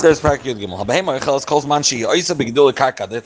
Parak 0.00 0.40
Yud 0.40 0.58
Gimel. 0.58 1.84
Shi 1.84 2.02
Oisa 2.02 2.34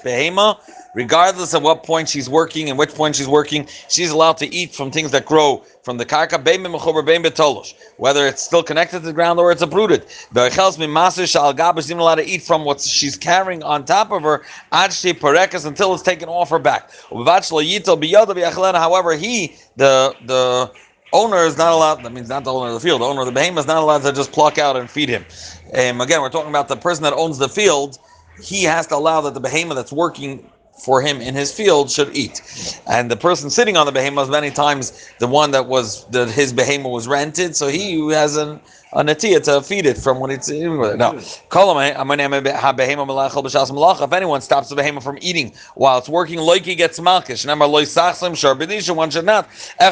behema, 0.02 0.58
regardless 0.94 1.54
of 1.54 1.62
what 1.62 1.82
point 1.84 2.08
she's 2.08 2.28
working 2.28 2.68
and 2.70 2.78
which 2.78 2.94
point 2.94 3.14
she's 3.16 3.28
working, 3.28 3.68
she's 3.88 4.10
allowed 4.10 4.36
to 4.38 4.52
eat 4.52 4.74
from 4.74 4.90
things 4.90 5.10
that 5.10 5.26
grow 5.26 5.62
from 5.82 5.98
the 5.98 6.04
karka. 6.04 6.42
Bein 6.42 6.62
b'mechober 6.64 7.04
bein 7.04 7.22
b'tolosh. 7.22 7.74
Whether 7.98 8.26
it's 8.26 8.42
still 8.42 8.62
connected 8.62 9.00
to 9.00 9.06
the 9.06 9.12
ground 9.12 9.38
or 9.38 9.52
it's 9.52 9.62
uprooted. 9.62 10.06
The 10.32 10.48
Yichelas 10.48 10.78
Mimaser 10.78 11.30
Shal 11.30 11.52
Gab 11.52 11.78
is 11.78 11.90
even 11.90 12.00
allowed 12.00 12.16
to 12.16 12.26
eat 12.26 12.42
from 12.42 12.64
what 12.64 12.80
she's 12.80 13.16
carrying 13.16 13.62
on 13.62 13.84
top 13.84 14.10
of 14.10 14.22
her 14.22 14.42
Ad 14.72 14.92
She 14.92 15.12
Parekas 15.12 15.66
until 15.66 15.94
it's 15.94 16.02
taken 16.02 16.28
off 16.28 16.50
her 16.50 16.58
back. 16.58 16.90
However, 18.76 19.16
he 19.16 19.56
the 19.76 20.14
the 20.24 20.72
owner 21.12 21.38
is 21.44 21.56
not 21.58 21.72
allowed. 21.72 22.02
That 22.04 22.12
means 22.12 22.28
not 22.28 22.44
the 22.44 22.52
owner 22.52 22.68
of 22.68 22.74
the 22.74 22.80
field. 22.80 23.00
The 23.00 23.06
owner 23.06 23.20
of 23.20 23.26
the 23.26 23.32
behemoth 23.32 23.60
is 23.64 23.66
not 23.66 23.82
allowed 23.82 24.02
to 24.02 24.12
just 24.12 24.32
pluck 24.32 24.58
out 24.58 24.76
and 24.76 24.90
feed 24.90 25.08
him. 25.08 25.26
Um, 25.74 26.00
again, 26.00 26.20
we're 26.20 26.30
talking 26.30 26.50
about 26.50 26.68
the 26.68 26.76
person 26.76 27.02
that 27.04 27.12
owns 27.14 27.38
the 27.38 27.48
field. 27.48 27.98
He 28.42 28.64
has 28.64 28.86
to 28.88 28.96
allow 28.96 29.20
that 29.22 29.34
the 29.34 29.40
behemoth 29.40 29.76
that's 29.76 29.92
working 29.92 30.50
for 30.84 31.02
him 31.02 31.20
in 31.20 31.34
his 31.34 31.52
field 31.52 31.90
should 31.90 32.14
eat, 32.14 32.42
and 32.86 33.10
the 33.10 33.16
person 33.16 33.50
sitting 33.50 33.76
on 33.78 33.86
the 33.86 33.92
behemoth 33.92 34.30
many 34.30 34.50
times 34.50 35.10
the 35.18 35.26
one 35.26 35.50
that 35.52 35.66
was 35.66 36.06
that 36.08 36.30
his 36.30 36.52
behemoth 36.52 36.92
was 36.92 37.08
rented, 37.08 37.56
so 37.56 37.68
he 37.68 38.10
has 38.10 38.36
an 38.36 38.60
a 38.92 39.02
natia 39.02 39.42
to 39.42 39.62
feed 39.62 39.86
it 39.86 39.98
from 39.98 40.20
when 40.20 40.30
it's. 40.30 40.48
No. 40.48 41.18
If 41.18 41.42
anyone 44.12 44.40
stops 44.40 44.68
the 44.68 44.76
behemoth 44.76 45.04
from 45.04 45.18
eating 45.20 45.52
while 45.74 45.98
it's 45.98 46.08
working, 46.08 46.38
he 46.38 46.74
gets 46.74 47.00
malkish. 47.00 48.96
One 48.96 49.10
should 49.10 49.24
not. 49.24 49.48
Eh, 49.80 49.90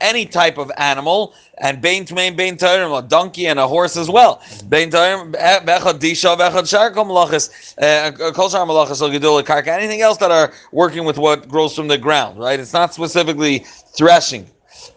Any 0.00 0.26
type 0.26 0.58
of 0.58 0.70
animal, 0.76 1.34
and 1.58 1.80
bain 1.80 2.04
to 2.06 2.14
main 2.14 2.36
bain 2.36 2.56
to 2.58 2.94
a 2.94 3.02
donkey 3.02 3.46
and 3.46 3.58
a 3.58 3.66
horse 3.66 3.96
as 3.96 4.08
well. 4.08 4.40
Bein 4.68 4.90
Bain 4.90 4.92
to 5.32 5.32
eh, 5.38 5.60
disha 5.60 6.36
vechad 6.36 6.68
shar 6.68 6.90
kol 6.92 7.04
malachas 7.04 7.74
eh, 7.78 8.10
kol 8.32 8.48
shar 8.48 8.66
malachas 8.66 9.44
karka. 9.44 9.68
Anything 9.68 10.00
else 10.00 10.18
that 10.18 10.30
are 10.30 10.52
working 10.72 11.04
with 11.04 11.18
what 11.18 11.48
grows 11.48 11.74
from 11.74 11.88
the 11.88 11.98
ground, 11.98 12.38
right? 12.38 12.60
It's 12.60 12.72
not 12.72 12.94
specifically 12.94 13.64
threshing. 13.96 14.46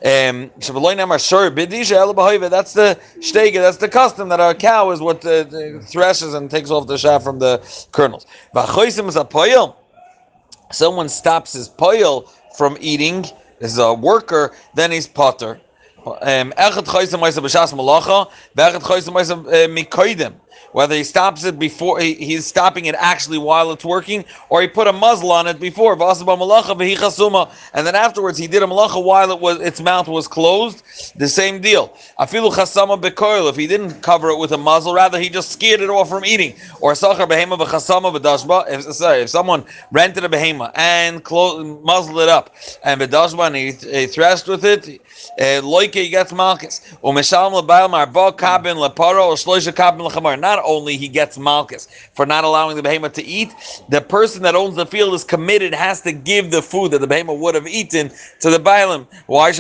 Um, 0.06 0.52
that's 0.60 0.74
the 2.74 3.00
shtega, 3.20 3.54
that's 3.54 3.78
the 3.78 3.90
custom 3.90 4.30
that 4.30 4.40
our 4.40 4.54
cow 4.54 4.92
is 4.92 5.00
what 5.00 5.26
uh, 5.26 5.46
threshes 5.82 6.34
and 6.34 6.50
takes 6.52 6.70
off 6.70 6.88
the 6.88 6.98
shaft 6.98 7.24
from 7.24 7.40
the 7.40 7.62
kernels. 7.92 8.26
Someone 10.72 11.10
stops 11.10 11.54
his 11.54 11.70
poil 11.70 12.22
from 12.58 12.78
eating, 12.82 13.26
is 13.60 13.78
a 13.78 13.94
worker, 13.94 14.54
then 14.74 14.92
he's 14.92 15.08
potter. 15.08 15.60
Um, 16.06 16.54
whether 20.74 20.96
he 20.96 21.04
stops 21.04 21.44
it 21.44 21.60
before 21.60 22.00
he, 22.00 22.16
he's 22.16 22.46
stopping 22.46 22.86
it 22.86 22.96
actually 22.98 23.38
while 23.38 23.72
it's 23.72 23.86
working, 23.86 24.26
or 24.50 24.62
he 24.62 24.68
put 24.68 24.88
a 24.88 24.94
muzzle 24.94 25.32
on 25.32 25.48
it 25.48 25.60
before. 25.60 25.94
And 25.94 27.88
then 27.88 27.96
afterwards 27.96 28.38
he 28.38 28.48
did 28.48 28.64
a 28.64 28.66
malacha 28.66 29.04
while 29.04 29.32
it 29.32 29.40
was 29.40 29.62
its 29.62 29.80
mouth 29.82 30.08
was 30.08 30.28
closed. 30.28 30.84
The 31.16 31.28
same 31.28 31.62
deal. 31.62 31.96
Afilu 32.20 32.52
chasama 32.52 33.00
bekoil. 33.00 33.50
If 33.50 33.56
he 33.56 33.68
didn't 33.68 34.02
cover 34.02 34.30
it 34.30 34.40
with 34.40 34.52
a 34.52 34.58
muzzle, 34.58 34.94
rather 34.94 35.20
he 35.20 35.30
just 35.30 35.52
scared 35.52 35.82
it 35.82 35.90
off 35.90 36.10
from 36.10 36.26
eating. 36.26 36.56
Or 36.82 36.94
sachar 36.94 37.28
behema 37.28 37.58
v'chasama 37.58 38.16
v'dashba. 38.18 38.66
If 38.68 38.96
sorry, 38.96 39.22
if 39.22 39.30
someone 39.30 39.64
rented 39.92 40.24
a 40.26 40.30
behema 40.30 40.72
and 40.74 41.24
closed, 41.24 41.84
muzzled 41.84 42.20
it 42.20 42.30
up 42.30 42.56
and 42.84 43.00
v'dashba 43.00 43.48
and 43.48 43.56
he, 43.56 43.72
he 43.72 44.08
threshed 44.08 44.48
with 44.48 44.66
it, 44.66 45.02
uh, 45.40 45.62
he 46.02 46.10
gets 46.10 46.34
malchus. 46.34 46.82
Not 47.04 47.34
only 50.66 50.98
he 50.98 51.08
gets 51.08 51.38
malchus 51.38 51.88
for 52.14 52.26
not 52.26 52.44
allowing 52.44 52.76
the 52.76 52.84
behemoth 52.84 53.14
to 53.14 53.24
eat, 53.24 53.54
the 53.90 54.02
person 54.02 54.42
that 54.44 54.56
owns 54.56 54.76
the 54.76 54.86
field 54.86 55.14
is 55.14 55.24
committed, 55.24 55.74
has 55.74 56.02
to 56.02 56.12
give 56.12 56.52
the 56.52 56.62
food 56.62 56.92
that 56.92 57.00
the 57.00 57.08
behemoth 57.08 57.40
would 57.40 57.56
have 57.56 57.68
eaten 57.68 58.12
to 58.40 58.50
the 58.50 58.60
bailim. 58.60 59.08
Once 59.28 59.58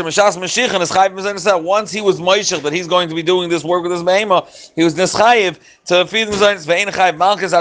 he 1.92 2.02
was 2.02 2.20
moishach 2.20 2.62
that 2.62 2.74
he's 2.74 2.88
going 2.88 3.10
to 3.10 3.16
be 3.16 3.24
doing 3.24 3.50
this 3.50 3.64
work 3.64 3.84
with 3.84 3.92
his 3.92 4.04
behemoth, 4.04 4.72
he 4.76 4.84
was 4.84 4.96
nischayiv 4.96 5.58
to 5.86 6.06
feed 6.08 6.28
him 6.28 7.18
malchus 7.18 7.54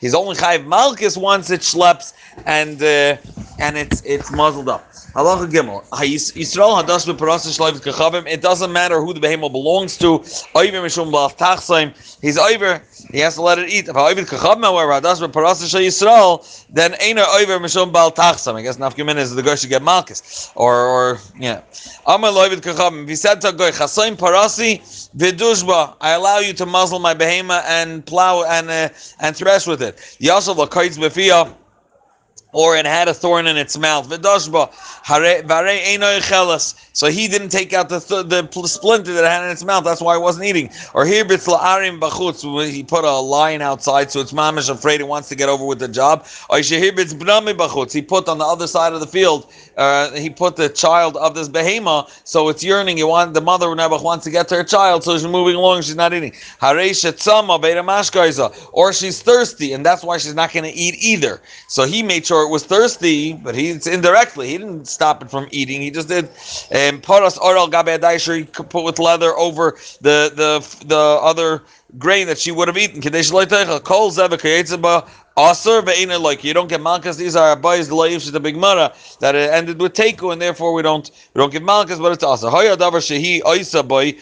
He's 0.00 0.14
only 0.14 0.36
chayiv 0.36 0.66
malchus 0.66 1.16
once 1.16 1.50
it 1.50 1.60
schleps 1.60 2.12
and 2.44 2.82
uh, 2.82 3.16
and 3.58 3.76
it's 3.76 4.02
it's 4.04 4.30
muzzled 4.30 4.68
up. 4.68 4.90
Halacha 5.14 5.50
Gimel. 5.50 5.84
Yisrael 6.32 6.82
hadash 6.82 7.06
beparasa 7.06 7.48
shleivit 7.56 7.82
kachavim. 7.82 8.26
It 8.26 8.40
doesn't 8.40 8.72
matter 8.72 9.00
who 9.00 9.12
the 9.12 9.20
behemoth 9.20 9.52
belongs 9.52 9.96
to. 9.98 10.18
Oiver 10.54 10.82
mishum 10.82 11.10
b'af 11.10 11.36
tachsaim. 11.36 11.94
He's 12.20 12.38
over. 12.38 12.82
He 13.10 13.18
has 13.20 13.34
to 13.36 13.42
let 13.42 13.58
it 13.58 13.68
eat. 13.68 13.88
If 13.88 13.96
oiver 13.96 14.22
kachavim, 14.22 14.62
however, 14.62 14.92
hadash 14.92 15.26
beparasa 15.26 15.70
shel 15.70 15.80
Yisrael, 15.80 16.66
then 16.70 16.94
ain't 17.00 17.18
oiver 17.18 17.58
mishum 17.58 17.92
b'al 17.92 18.14
tachsaim. 18.14 18.54
I 18.54 18.62
guess 18.62 18.76
nafkamin 18.76 19.16
is 19.16 19.34
the 19.34 19.42
guy 19.42 19.54
should 19.54 19.70
get 19.70 19.82
malchus. 19.82 20.52
Or, 20.54 20.74
or 20.74 21.18
yeah. 21.38 21.62
Amar 22.06 22.30
loivit 22.30 22.60
kachavim. 22.60 23.04
If 23.04 23.08
he 23.08 23.16
said 23.16 23.40
to 23.42 23.48
a 23.48 23.52
guy, 23.52 23.70
chasaim 23.70 24.16
parasi 24.16 24.80
vidushba, 25.16 25.96
I 26.00 26.12
allow 26.12 26.38
you 26.38 26.52
to 26.54 26.66
muzzle 26.66 26.98
my 26.98 27.14
behemoth 27.14 27.64
and 27.66 28.04
plow 28.04 28.44
and 28.44 28.70
uh, 28.70 28.88
and 29.20 29.36
thresh 29.36 29.66
with 29.66 29.82
it. 29.82 29.96
Yasov 30.20 30.56
l'kaitz 30.56 30.98
b'fiyah 30.98 31.54
or 32.56 32.74
it 32.74 32.86
had 32.86 33.06
a 33.06 33.12
thorn 33.12 33.46
in 33.46 33.58
its 33.58 33.76
mouth. 33.76 34.08
So 36.94 37.06
he 37.08 37.28
didn't 37.28 37.50
take 37.50 37.74
out 37.74 37.90
the 37.90 38.00
th- 38.00 38.26
the 38.28 38.66
splinter 38.66 39.12
that 39.12 39.24
it 39.24 39.30
had 39.30 39.44
in 39.44 39.50
its 39.50 39.62
mouth. 39.62 39.84
That's 39.84 40.00
why 40.00 40.16
it 40.16 40.20
wasn't 40.20 40.46
eating. 40.46 40.70
Or 40.94 41.04
here. 41.04 41.22
He 41.26 42.82
put 42.82 43.04
a 43.04 43.18
lion 43.20 43.60
outside, 43.60 44.10
so 44.10 44.20
its 44.20 44.32
mom 44.32 44.56
is 44.56 44.70
afraid 44.70 45.02
it 45.02 45.08
wants 45.08 45.28
to 45.28 45.34
get 45.34 45.50
over 45.50 45.66
with 45.66 45.80
the 45.80 45.88
job. 45.88 46.26
Or 46.48 46.58
He 46.60 48.02
put 48.02 48.28
on 48.28 48.38
the 48.38 48.46
other 48.46 48.66
side 48.66 48.94
of 48.94 49.00
the 49.00 49.06
field. 49.06 49.52
Uh, 49.76 50.10
he 50.12 50.30
put 50.30 50.56
the 50.56 50.68
child 50.68 51.16
of 51.16 51.34
this 51.34 51.48
behema, 51.48 52.08
so 52.24 52.48
it's 52.48 52.64
yearning. 52.64 52.96
You 52.98 53.08
want 53.08 53.34
the 53.34 53.40
mother 53.40 53.66
Nebuch 53.66 54.02
wants 54.02 54.24
to 54.24 54.30
get 54.30 54.48
to 54.48 54.56
her 54.56 54.64
child, 54.64 55.04
so 55.04 55.16
she's 55.16 55.26
moving 55.26 55.54
along. 55.56 55.82
She's 55.82 55.96
not 55.96 56.12
eating. 56.14 56.32
Or 58.72 58.92
she's 58.92 59.22
thirsty, 59.22 59.72
and 59.72 59.86
that's 59.86 60.02
why 60.02 60.18
she's 60.18 60.34
not 60.34 60.52
going 60.52 60.64
to 60.64 60.72
eat 60.72 60.94
either. 60.98 61.42
So 61.68 61.84
he 61.84 62.02
made 62.02 62.26
sure 62.26 62.46
it 62.46 62.50
was 62.50 62.64
thirsty, 62.64 63.34
but 63.34 63.54
he's 63.54 63.86
indirectly. 63.86 64.48
He 64.48 64.58
didn't 64.58 64.86
stop 64.86 65.22
it 65.22 65.30
from 65.30 65.48
eating. 65.50 65.80
He 65.82 65.90
just 65.90 66.08
did. 66.08 66.28
Paras 67.02 67.38
oral 67.38 67.68
gabe 67.68 68.02
put 68.70 68.84
with 68.84 68.98
leather 68.98 69.32
over 69.36 69.76
the 70.00 70.32
the 70.34 70.84
the 70.86 70.96
other 70.96 71.62
grain 71.98 72.26
that 72.26 72.38
she 72.38 72.50
would 72.50 72.68
have 72.68 72.76
eaten. 72.76 73.00
Like 76.22 76.44
you 76.44 76.54
don't 76.54 76.68
get 76.68 76.80
malchus. 76.80 77.16
These 77.16 77.36
are 77.36 77.56
abayis 77.56 77.88
loyivs 77.88 78.30
the 78.32 78.40
Gemara 78.40 78.92
that 79.20 79.34
it 79.34 79.50
ended 79.50 79.80
with 79.80 79.92
teku, 79.92 80.32
and 80.32 80.40
therefore 80.40 80.72
we 80.72 80.82
don't 80.82 81.10
we 81.34 81.38
don't 81.40 81.52
give 81.52 81.62
malchus, 81.62 81.98
but 81.98 82.12
it's 82.12 82.24
oisa 82.24 83.86
boy. 83.86 84.14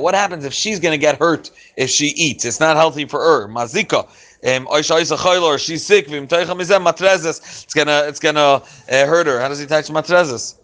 What 0.00 0.14
happens 0.14 0.44
if 0.44 0.52
she's 0.52 0.80
going 0.80 0.92
to 0.92 0.98
get 0.98 1.18
hurt 1.18 1.50
if 1.76 1.90
she 1.90 2.06
eats? 2.08 2.44
It's 2.44 2.60
not 2.60 2.76
healthy 2.76 3.04
for 3.04 3.20
her. 3.20 3.48
Mazika. 3.48 4.08
Um, 4.46 4.68
or 4.68 5.58
she's 5.58 5.84
sick. 5.84 6.06
It's 6.08 7.74
gonna 7.74 8.02
it's 8.06 8.20
gonna 8.20 8.40
uh, 8.40 8.60
hurt 8.88 9.26
her. 9.26 9.40
How 9.40 9.48
does 9.48 9.58
he 9.58 9.66
touch 9.66 9.90
matrezes? 9.90 10.54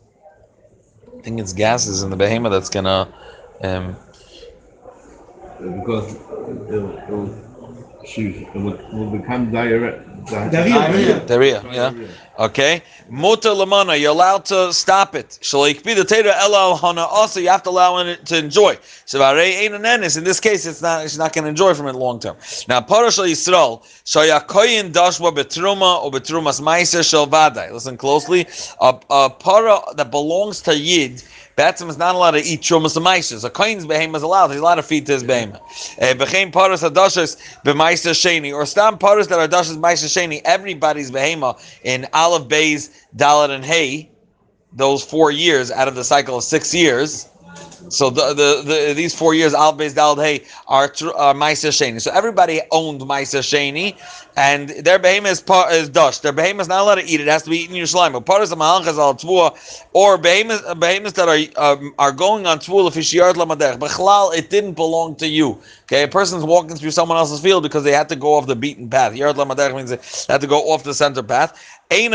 I 1.19 1.23
think 1.23 1.41
it's 1.41 1.53
gases 1.53 2.03
in 2.05 2.11
the 2.11 2.17
behemoth 2.17 2.53
that's 2.53 2.71
gonna. 2.71 3.13
Um, 3.63 3.97
because 5.81 6.15
it'll, 6.69 6.99
it'll 6.99 7.45
she 8.07 8.47
will, 8.55 8.79
will 8.93 9.11
become 9.11 9.51
diarrhea. 9.51 10.03
Diarrhea. 10.27 11.25
Diarrhea. 11.27 11.65
Yeah. 11.73 12.09
Okay. 12.39 12.83
Muta 13.09 13.49
lamana. 13.49 13.99
You're 13.99 14.11
allowed 14.11 14.45
to 14.47 14.73
stop 14.73 15.15
it. 15.15 15.39
Shalikbi 15.41 15.95
the 15.95 16.05
teda 16.05 16.35
ela 16.37 16.77
hana. 16.77 17.03
Also, 17.03 17.41
you 17.41 17.49
have 17.49 17.63
to 17.63 17.71
allow 17.71 17.99
it 17.99 18.27
to 18.27 18.39
enjoy. 18.39 18.77
Shavare 19.07 19.41
ain't 19.41 19.75
an 19.75 19.83
enis. 19.83 20.19
In 20.19 20.25
this 20.25 20.41
case, 20.41 20.67
it's 20.67 20.83
not. 20.83 21.03
She's 21.03 21.19
not 21.19 21.33
going 21.33 21.45
to 21.45 21.49
enjoy 21.49 21.75
from 21.75 21.87
it 21.87 21.95
long 21.95 22.21
term. 22.21 22.37
Now, 22.69 22.81
parashal 22.81 23.27
yisrael 23.27 23.83
shayakoyin 24.05 24.93
dashwa 24.93 25.35
betruma 25.35 26.03
or 26.03 26.11
betrumas 26.11 26.61
meiser 26.61 27.09
shel 27.09 27.27
Listen 27.73 27.97
closely. 27.97 28.47
A, 28.81 28.99
a 29.11 29.31
para 29.31 29.81
that 29.97 30.11
belongs 30.11 30.61
to 30.63 30.77
yid 30.77 31.23
Batsim 31.57 31.89
is 31.89 31.97
not 31.97 32.15
allowed 32.15 32.33
to 32.33 32.43
eat 32.43 32.63
Trumas 32.63 32.97
and 32.97 33.45
A 33.45 33.51
Kohen's 33.51 33.87
behemoth 33.87 34.19
is 34.19 34.23
allowed. 34.23 34.51
He's 34.51 34.61
allowed 34.61 34.77
to 34.77 34.83
feed 34.83 35.07
to 35.07 35.13
his 35.13 35.23
behemoth. 35.23 35.61
Eh, 35.99 36.15
Bechein 36.15 36.53
Paras 36.53 36.83
Adashas 36.83 37.37
B'Maisa 37.65 38.11
Sheni. 38.11 38.53
Or 38.53 38.67
Stam 38.67 38.99
Paras 38.99 39.29
that 39.29 39.39
are 39.39 39.47
Adashas 39.47 39.79
Maisa 39.79 40.07
Sheni. 40.07 40.43
Everybody's 40.45 41.13
behemoth 41.13 41.79
in 41.85 42.09
Aleph 42.13 42.49
Beis, 42.49 42.91
Dalit, 43.17 43.51
and 43.51 43.65
Hay, 43.65 44.11
those 44.73 45.05
four 45.05 45.31
years 45.31 45.71
out 45.71 45.87
of 45.87 45.95
the 45.95 46.03
cycle 46.03 46.37
of 46.39 46.45
six 46.45 46.75
years, 46.75 47.29
So 47.89 48.11
the, 48.11 48.35
the, 48.35 48.63
the 48.65 48.95
these 48.95 49.15
four 49.15 49.35
years 49.35 49.55
al 49.55 49.73
beis 49.73 49.95
dal 49.95 50.17
hey 50.17 50.45
are 50.67 50.85
are 51.17 51.35
Meiser 51.35 51.71
Sheni. 51.71 52.01
So 52.01 52.11
everybody 52.13 52.61
owned 52.71 53.01
Meiser 53.03 53.41
Sheni, 53.41 53.97
and 54.37 54.71
their 54.71 54.99
behemoth 54.99 55.33
is 55.33 55.41
part 55.41 55.73
is 55.73 55.89
dush. 55.89 56.19
Their 56.19 56.33
behemoth 56.33 56.63
is 56.63 56.69
not 56.69 56.83
allowed 56.83 56.97
to 56.97 57.05
eat 57.05 57.21
it; 57.21 57.29
it 57.29 57.31
has 57.31 57.45
to 57.45 57.51
be 57.51 57.59
eaten 57.59 57.77
in 57.77 57.85
Yerushalayim. 57.85 58.15
But 58.15 58.27
part 58.27 58.43
of 58.43 58.49
the 58.49 58.57
malachas 58.57 58.99
al 58.99 59.15
tvua 59.15 59.87
or 59.93 60.19
behemoth 60.19 60.81
behemoths 60.81 61.15
that 61.15 61.29
are 61.29 61.39
um, 61.63 61.95
are 61.99 62.11
going 62.13 62.47
on 62.47 62.59
tvua 62.59 62.91
lefishiyart 62.91 63.35
lamadech. 63.35 63.79
Bechlal, 63.79 64.35
it 64.35 64.51
didn't 64.51 64.75
belong 64.75 65.15
to 65.17 65.29
you. 65.29 65.61
Okay, 65.85 66.05
a 66.05 66.09
person's 66.09 66.45
walking 66.45 66.77
through 66.77 66.91
someone 66.91 67.19
else's 67.19 67.41
field 67.41 67.63
because 67.63 67.85
they 67.85 67.93
had 67.93 68.09
to 68.09 68.17
go 68.17 68.35
off 68.35 68.47
the 68.47 68.57
beaten 68.57 68.89
path. 68.89 69.15
Yard 69.15 69.37
lamadech 69.37 69.77
means 69.77 69.91
they 69.91 70.33
had 70.33 70.41
to 70.41 70.47
go 70.47 70.61
off 70.71 70.83
the 70.83 70.95
center 70.95 71.23
path. 71.23 71.53
On 71.93 72.11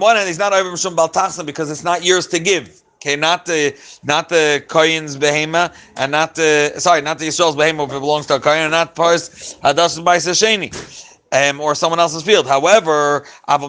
one 0.00 0.16
hand, 0.16 0.28
he's 0.28 0.38
not 0.38 0.52
over 0.52 0.70
mishum 0.70 0.96
bal 0.96 1.44
because 1.44 1.70
it's 1.70 1.84
not 1.84 2.04
yours 2.04 2.26
to 2.28 2.38
give. 2.38 2.82
Okay, 3.00 3.14
not 3.14 3.46
the 3.46 3.76
not 4.02 4.28
the 4.28 4.64
Kohen's 4.66 5.16
behema, 5.16 5.72
and 5.96 6.10
not 6.10 6.34
the 6.34 6.72
sorry, 6.78 7.00
not 7.00 7.18
the 7.20 7.28
Yisrael's 7.28 7.54
behema 7.54 7.86
if 7.86 7.92
it 7.94 8.00
belongs 8.00 8.26
to 8.26 8.36
a 8.36 8.40
Kohen, 8.40 8.62
and 8.62 8.72
not 8.72 8.96
Paris 8.96 9.54
Hadash 9.62 10.02
by 10.02 10.16
Sheni 10.16 11.06
um, 11.32 11.60
or 11.60 11.74
someone 11.74 12.00
else's 12.00 12.22
field. 12.22 12.46
However, 12.46 13.26
in 13.48 13.60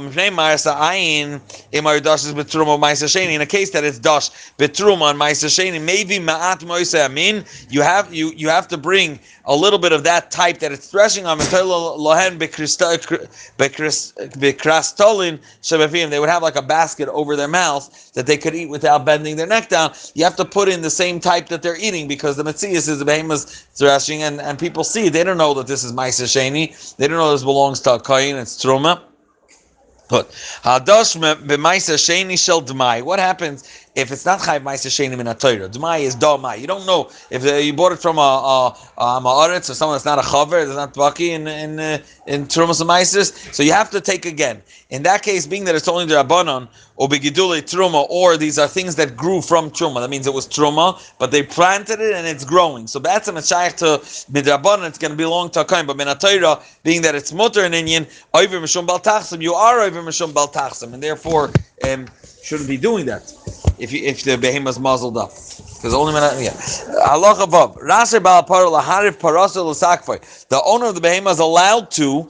a 3.41 3.45
case 3.45 3.69
that 3.71 3.83
it's 3.83 3.99
dash 3.99 4.29
betruma 4.57 5.01
on 5.01 5.17
ma'aseh 5.17 5.83
maybe 5.83 6.17
ma'at 6.17 6.59
moisa 6.59 7.45
you 7.69 7.81
have 7.81 8.13
you 8.13 8.31
you 8.35 8.49
have 8.49 8.67
to 8.67 8.77
bring 8.77 9.19
a 9.49 9.55
little 9.55 9.79
bit 9.79 9.91
of 9.91 10.03
that 10.03 10.29
type 10.29 10.59
that 10.59 10.71
it's 10.71 10.87
threshing 10.87 11.25
on. 11.25 11.39
They 11.39 11.45
would 16.19 16.29
have 16.29 16.43
like 16.43 16.55
a 16.55 16.61
basket 16.61 17.09
over 17.09 17.35
their 17.35 17.47
mouth 17.47 18.13
that 18.13 18.27
they 18.27 18.37
could 18.37 18.53
eat 18.53 18.69
without 18.69 19.05
bending 19.05 19.37
their 19.37 19.47
neck 19.47 19.69
down. 19.69 19.93
You 20.13 20.23
have 20.23 20.35
to 20.35 20.45
put 20.45 20.69
in 20.69 20.83
the 20.83 20.91
same 20.91 21.19
type 21.19 21.47
that 21.47 21.63
they're 21.63 21.79
eating 21.79 22.07
because 22.07 22.37
the 22.37 22.43
Metzias 22.43 22.87
is 22.87 22.99
the 22.99 23.05
behemoth 23.05 23.67
threshing, 23.73 24.21
and, 24.21 24.39
and 24.39 24.59
people 24.59 24.83
see 24.83 25.09
they 25.09 25.23
don't 25.23 25.37
know 25.37 25.55
that 25.55 25.65
this 25.65 25.83
is 25.83 25.93
ma'aseh 25.93 26.95
They 26.97 27.07
don't 27.07 27.17
know 27.17 27.31
this 27.31 27.43
belongs 27.49 27.79
to 27.81 27.95
a 27.95 27.99
kohen. 27.99 28.35
It's 28.35 28.55
truma. 28.63 29.01
Good. 30.09 30.25
Hadosh 30.67 31.11
b'maisa 31.49 31.95
sheni 32.05 32.37
shel. 32.37 32.61
What 33.03 33.19
happens 33.19 33.63
if 33.95 34.11
it's 34.11 34.25
not 34.25 34.39
chayv 34.39 34.61
ma'aser 34.61 34.89
shenim 34.89 35.19
in 35.19 35.27
a 35.27 35.35
Torah? 35.35 35.67
Dmai 35.69 36.01
is 36.01 36.15
domai. 36.15 36.59
You 36.59 36.67
don't 36.67 36.85
know 36.85 37.09
if 37.29 37.45
uh, 37.45 37.55
you 37.55 37.73
bought 37.73 37.91
it 37.91 37.99
from 37.99 38.17
a 38.17 38.21
a, 38.21 38.77
a 38.97 39.21
ma'aretz 39.21 39.69
or 39.69 39.73
someone 39.73 39.95
that's 39.95 40.05
not 40.05 40.19
a 40.19 40.21
chaver, 40.21 40.65
that's 40.65 40.75
not 40.75 40.93
baki 40.93 41.29
in 41.29 41.47
in 41.47 41.79
uh, 41.79 41.97
in 42.27 42.45
trumas 42.45 42.81
and 42.81 43.55
So 43.55 43.63
you 43.63 43.73
have 43.73 43.89
to 43.91 44.01
take 44.01 44.25
again. 44.25 44.61
In 44.89 45.03
that 45.03 45.23
case, 45.23 45.47
being 45.47 45.65
that 45.65 45.75
it's 45.75 45.87
only 45.87 46.05
the 46.05 46.15
rabbanon 46.15 46.67
or 46.95 47.07
begidule 47.07 47.61
truma, 47.61 48.05
or 48.09 48.37
these 48.37 48.59
are 48.59 48.67
things 48.67 48.95
that 48.95 49.15
grew 49.15 49.41
from 49.41 49.71
truma. 49.71 50.01
That 50.01 50.09
means 50.09 50.27
it 50.27 50.33
was 50.33 50.47
truma, 50.47 50.99
but 51.17 51.31
they 51.31 51.43
planted 51.43 51.99
it 51.99 52.13
and 52.13 52.27
it's 52.27 52.43
growing. 52.43 52.87
So 52.87 52.99
that's 52.99 53.27
a 53.27 53.41
shaykh 53.41 53.77
to 53.77 54.01
midrabanon. 54.31 54.87
It's 54.87 54.97
going 54.97 55.11
to 55.11 55.17
belong 55.17 55.49
to 55.51 55.61
a. 55.61 55.65
But 55.65 55.97
minatayra, 55.97 56.61
being 56.83 57.01
that 57.03 57.15
it's 57.15 57.31
mutter 57.31 57.63
in 57.65 57.73
Indian, 57.73 58.05
over 58.33 58.59
mishum 58.59 58.85
bal 58.85 59.41
you 59.41 59.53
are 59.53 59.79
over 59.79 60.01
mishum 60.01 60.33
bal 60.33 60.49
and 60.93 61.01
therefore 61.01 61.51
um, 61.87 62.07
shouldn't 62.41 62.69
be 62.69 62.77
doing 62.77 63.05
that 63.05 63.33
if 63.79 63.91
you, 63.91 64.03
if 64.03 64.23
the 64.23 64.37
behemoth 64.37 64.79
muzzled 64.79 65.17
up. 65.17 65.29
Because 65.29 65.93
only 65.93 66.13
when 66.13 66.23
yeah. 66.43 66.51
Parasel 69.19 69.73
The 69.73 70.61
owner 70.65 70.85
of 70.87 70.95
the 70.95 71.01
behemoth 71.01 71.33
is 71.33 71.39
allowed 71.39 71.91
to 71.91 72.29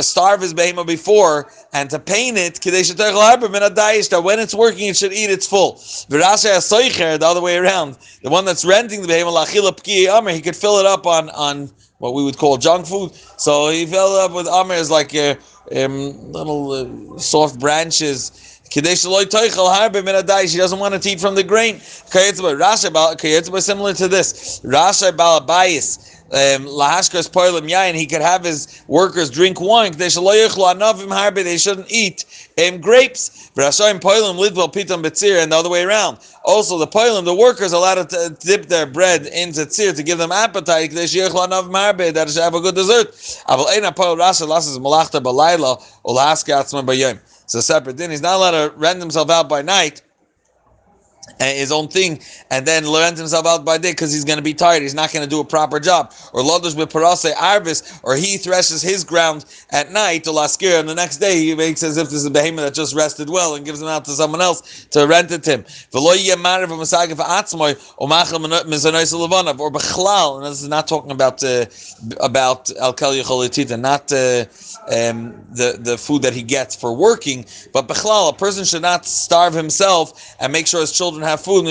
starve 0.00 0.40
his 0.40 0.54
behemoth 0.54 0.86
before 0.86 1.50
and 1.72 1.90
to 1.90 1.98
paint 1.98 2.36
it 2.38 2.60
that 2.60 4.22
when 4.22 4.38
it's 4.38 4.54
working 4.54 4.88
it 4.88 4.96
should 4.96 5.12
eat 5.12 5.30
its 5.30 5.46
full. 5.46 5.80
The 6.08 7.18
other 7.22 7.40
way 7.40 7.56
around, 7.56 7.98
the 8.22 8.30
one 8.30 8.44
that's 8.44 8.64
renting 8.64 9.02
the 9.02 9.08
behemoth 9.08 9.48
he 9.50 10.40
could 10.40 10.56
fill 10.56 10.78
it 10.78 10.86
up 10.86 11.06
on 11.06 11.30
on 11.30 11.70
what 11.98 12.14
we 12.14 12.24
would 12.24 12.36
call 12.36 12.56
junk 12.58 12.86
food. 12.86 13.12
So 13.36 13.70
he 13.70 13.86
filled 13.86 14.16
it 14.16 14.20
up 14.20 14.32
with 14.32 14.48
amr 14.48 14.74
is 14.74 14.90
like 14.90 15.14
uh, 15.14 15.36
um, 15.74 16.32
little 16.32 16.72
uh, 16.72 17.18
soft 17.18 17.58
branches 17.58 18.51
she 18.72 18.80
doesn't 18.80 20.78
want 20.78 21.02
to 21.02 21.10
eat 21.10 21.20
from 21.20 21.34
the 21.34 21.44
grain. 21.44 21.76
Rasha, 21.76 23.62
Similar 23.62 23.92
to 23.94 24.08
this. 24.08 24.60
Rasha 24.60 25.12
Balabayis. 25.12 26.08
Um, 26.32 26.64
Lahashkas 26.64 27.30
Poilim 27.30 27.68
Yain, 27.68 27.92
he 27.94 28.06
could 28.06 28.22
have 28.22 28.42
his 28.42 28.82
workers 28.86 29.28
drink 29.28 29.60
wine. 29.60 29.92
They 29.92 30.08
shouldn't 30.08 31.92
eat 31.92 32.24
um, 32.56 32.80
grapes. 32.80 33.50
Rashayim 33.54 34.00
Poilim 34.00 34.38
Lidval 34.38 34.72
Pitam 34.72 35.02
Betzir, 35.02 35.42
and 35.42 35.52
the 35.52 35.56
other 35.56 35.68
way 35.68 35.82
around. 35.82 36.20
Also, 36.46 36.78
the 36.78 36.86
Poilim, 36.86 37.26
the 37.26 37.34
workers, 37.34 37.74
allowed 37.74 38.08
to 38.08 38.34
dip 38.40 38.64
their 38.64 38.86
bread 38.86 39.26
into 39.26 39.66
tzir 39.66 39.94
to 39.94 40.02
give 40.02 40.16
them 40.16 40.32
appetite. 40.32 40.92
They 40.92 41.06
should 41.06 41.22
have 41.22 42.54
a 42.54 42.60
good 42.60 42.74
dessert. 42.76 43.14
It's 47.52 47.68
a 47.68 47.74
separate 47.74 47.96
din. 47.96 48.10
He's 48.10 48.22
not 48.22 48.36
allowed 48.36 48.52
to 48.52 48.74
rent 48.78 48.98
himself 48.98 49.28
out 49.28 49.46
by 49.46 49.60
night 49.60 50.00
his 51.40 51.72
own 51.72 51.88
thing 51.88 52.20
and 52.50 52.66
then 52.66 52.90
rent 52.90 53.18
himself 53.18 53.46
out 53.46 53.64
by 53.64 53.78
day 53.78 53.92
because 53.92 54.12
he's 54.12 54.24
going 54.24 54.36
to 54.38 54.42
be 54.42 54.54
tired. 54.54 54.82
He's 54.82 54.94
not 54.94 55.12
going 55.12 55.24
to 55.24 55.30
do 55.30 55.40
a 55.40 55.44
proper 55.44 55.80
job. 55.80 56.12
Or 56.32 56.42
lodos 56.42 56.76
with 56.76 56.90
parase 56.90 57.32
arvis, 57.34 58.00
or 58.02 58.16
he 58.16 58.36
threshes 58.36 58.82
his 58.82 59.04
ground 59.04 59.44
at 59.70 59.90
night 59.90 60.24
to 60.24 60.30
laskir, 60.30 60.78
and 60.78 60.88
the 60.88 60.94
next 60.94 61.18
day 61.18 61.38
he 61.38 61.54
makes 61.54 61.82
as 61.82 61.96
if 61.96 62.06
this 62.06 62.14
is 62.14 62.26
a 62.26 62.30
behemoth 62.30 62.64
that 62.64 62.74
just 62.74 62.94
rested 62.94 63.30
well 63.30 63.54
and 63.54 63.64
gives 63.64 63.80
him 63.80 63.88
out 63.88 64.04
to 64.04 64.12
someone 64.12 64.40
else 64.40 64.86
to 64.90 65.06
rent 65.06 65.30
it 65.30 65.42
to 65.44 65.50
him. 65.50 65.64
Or 69.62 69.70
bechlal, 69.70 70.36
and 70.36 70.46
this 70.46 70.62
is 70.62 70.68
not 70.68 70.86
talking 70.88 71.10
about 71.10 71.42
uh, 71.44 71.66
about 72.20 72.70
al 72.78 72.92
not 72.92 74.12
uh, 74.12 74.44
um, 74.88 75.34
the 75.50 75.78
the 75.78 75.96
food 75.98 76.22
that 76.22 76.32
he 76.32 76.42
gets 76.42 76.74
for 76.76 76.94
working, 76.94 77.44
but 77.72 77.88
bechlal, 77.88 78.30
a 78.30 78.36
person 78.36 78.64
should 78.64 78.82
not 78.82 79.06
starve 79.06 79.54
himself 79.54 80.36
and 80.40 80.52
make 80.52 80.66
sure 80.66 80.80
his 80.80 80.92
children 80.92 81.21
have 81.22 81.42
food. 81.42 81.64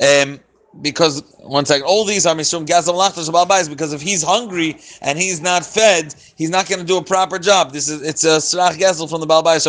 Um, 0.00 0.40
because 0.82 1.22
one 1.38 1.66
second, 1.66 1.84
all 1.84 2.04
these 2.04 2.26
are 2.26 2.34
mishum 2.34 2.64
gazam 2.64 2.94
lachtas 2.94 3.68
because 3.68 3.92
if 3.92 4.00
he's 4.00 4.22
hungry 4.22 4.78
and 5.02 5.18
he's 5.18 5.40
not 5.40 5.66
fed, 5.66 6.14
he's 6.36 6.50
not 6.50 6.68
going 6.68 6.78
to 6.78 6.84
do 6.86 6.96
a 6.96 7.02
proper 7.02 7.38
job. 7.38 7.72
This 7.72 7.88
is 7.88 8.02
it's 8.02 8.22
a 8.24 8.38
srach 8.38 8.78
gesel 8.78 9.10
from 9.10 9.20
the 9.20 9.26
balbais 9.26 9.66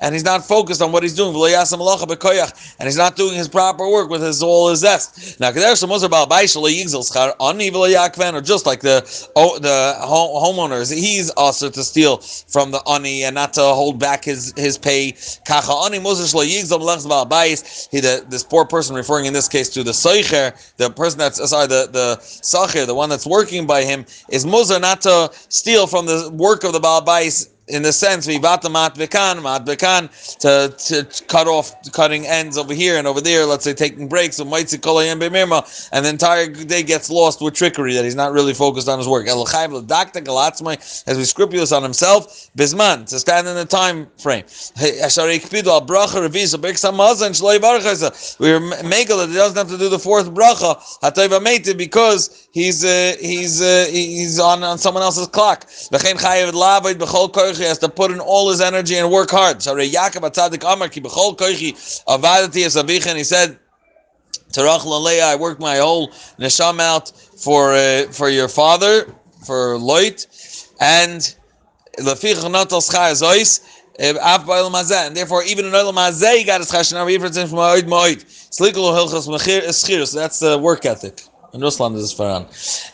and 0.00 0.14
he's 0.14 0.24
not 0.24 0.44
focused 0.44 0.80
on 0.80 0.92
what 0.92 1.02
he's 1.02 1.14
doing. 1.14 1.34
And 2.78 2.86
he's 2.86 2.96
not 2.96 3.16
doing 3.16 3.34
his 3.34 3.48
proper 3.48 3.88
work 3.90 4.08
with 4.08 4.22
his 4.22 4.42
all 4.42 4.70
his 4.70 4.80
zest. 4.80 5.38
Now, 5.40 5.50
or 5.50 5.52
just 8.40 8.66
like 8.66 8.80
the 8.80 9.28
oh, 9.36 9.58
the 9.58 9.94
homeowners, 10.02 10.94
he's 10.94 11.30
also 11.30 11.68
to 11.70 11.84
steal 11.84 12.18
from 12.18 12.70
the 12.70 12.80
ani 12.88 13.24
and 13.24 13.34
not 13.34 13.52
to 13.54 13.62
hold 13.62 13.98
back 13.98 14.24
his 14.24 14.54
his 14.56 14.78
pay. 14.78 15.08
He 15.08 15.12
the 18.00 18.24
this 18.28 18.42
poor 18.42 18.64
person 18.64 18.96
referring 18.96 19.17
in 19.24 19.32
this 19.32 19.48
case 19.48 19.68
to 19.70 19.82
the 19.82 19.92
soicher, 19.92 20.54
the 20.76 20.90
person 20.90 21.18
that's 21.18 21.40
uh, 21.40 21.46
sorry, 21.46 21.66
the 21.66 21.88
the 21.90 22.18
sacher, 22.20 22.86
the 22.86 22.94
one 22.94 23.08
that's 23.08 23.26
working 23.26 23.66
by 23.66 23.84
him, 23.84 24.04
is 24.30 24.44
muzer 24.44 24.80
not 24.80 25.00
to 25.02 25.30
steal 25.48 25.86
from 25.86 26.06
the 26.06 26.30
work 26.32 26.64
of 26.64 26.72
the 26.72 26.80
Baal 26.80 27.02
Bais 27.02 27.48
in 27.68 27.82
the 27.82 27.92
sense 27.92 28.26
vivata 28.26 28.70
mat 28.70 28.94
bekan 28.94 29.42
mat 29.42 29.64
bekan 29.64 30.08
to 30.38 30.74
to 30.76 31.24
cut 31.26 31.46
off 31.46 31.74
cutting 31.92 32.26
ends 32.26 32.56
over 32.58 32.74
here 32.74 32.96
and 32.96 33.06
over 33.06 33.20
there. 33.20 33.46
Let's 33.46 33.64
say 33.64 33.74
taking 33.74 34.08
breaks 34.08 34.38
and 34.38 34.50
the 34.50 36.08
entire 36.08 36.46
day 36.48 36.82
gets 36.82 37.10
lost 37.10 37.40
with 37.40 37.54
trickery 37.54 37.94
that 37.94 38.04
he's 38.04 38.14
not 38.14 38.32
really 38.32 38.54
focused 38.54 38.88
on 38.88 38.98
his 38.98 39.08
work. 39.08 39.26
As 39.28 41.16
we 41.16 41.24
scrupulous 41.24 41.72
on 41.72 41.82
himself, 41.82 42.50
bisman 42.56 43.06
to 43.06 43.18
stand 43.18 43.48
in 43.48 43.54
the 43.54 43.64
time 43.64 44.08
frame. 44.18 44.44
We're 48.38 48.60
making 48.84 49.16
that 49.18 49.28
he 49.28 49.34
doesn't 49.34 49.56
have 49.56 49.68
to 49.68 49.78
do 49.78 49.88
the 49.88 49.98
fourth 49.98 50.32
bracha 50.32 51.76
because 51.78 52.48
he's 52.52 52.84
uh, 52.84 53.16
he's 53.20 53.60
uh, 53.60 53.86
he's 53.90 54.38
on, 54.38 54.62
on 54.62 54.78
someone 54.78 55.02
else's 55.02 55.26
clock 55.28 55.66
he 57.58 57.64
has 57.64 57.78
to 57.78 57.88
put 57.88 58.10
in 58.10 58.20
all 58.20 58.50
his 58.50 58.60
energy 58.60 58.96
and 58.96 59.10
work 59.10 59.30
hard. 59.30 59.62
So 59.62 59.74
Yaakov 59.74 60.30
Atzadik 60.30 60.70
Amar 60.70 60.88
ki 60.88 61.00
b'chol 61.00 61.36
koichi 61.36 61.74
avadati 62.06 62.64
es 62.64 62.76
and 62.76 63.18
he 63.18 63.24
said, 63.24 63.58
Tarach 64.52 64.80
Leia, 64.80 65.24
I 65.24 65.36
worked 65.36 65.60
my 65.60 65.76
whole 65.76 66.08
nesham 66.38 66.80
out 66.80 67.10
for 67.10 67.72
uh, 67.72 68.04
for 68.10 68.30
your 68.30 68.48
father, 68.48 69.04
for 69.44 69.76
Loit, 69.76 70.26
and 70.80 71.34
lefich 71.98 72.42
natal 72.50 72.80
schar 72.80 73.12
zois, 73.12 73.60
af 73.98 74.46
ba'il 74.46 74.70
mazeh, 74.70 75.06
and 75.06 75.16
therefore 75.16 75.42
even 75.44 75.66
in 75.66 75.74
oil 75.74 75.92
mazeh 75.92 76.38
he 76.38 76.44
got 76.44 76.60
his 76.60 76.72
arba 76.94 77.10
yifratzin 77.10 77.48
from 77.48 77.58
oid 77.58 77.82
moid. 77.82 78.24
Slikul 78.50 78.94
hilchas 78.96 79.28
mechir 79.28 79.62
eschir, 79.62 80.06
so 80.06 80.18
that's 80.18 80.38
the 80.38 80.56
work 80.56 80.86
ethic. 80.86 81.22
In 81.52 81.60
Ruslan 81.60 81.94
this 81.94 82.04
is 82.04 82.14
Faran. 82.14 82.46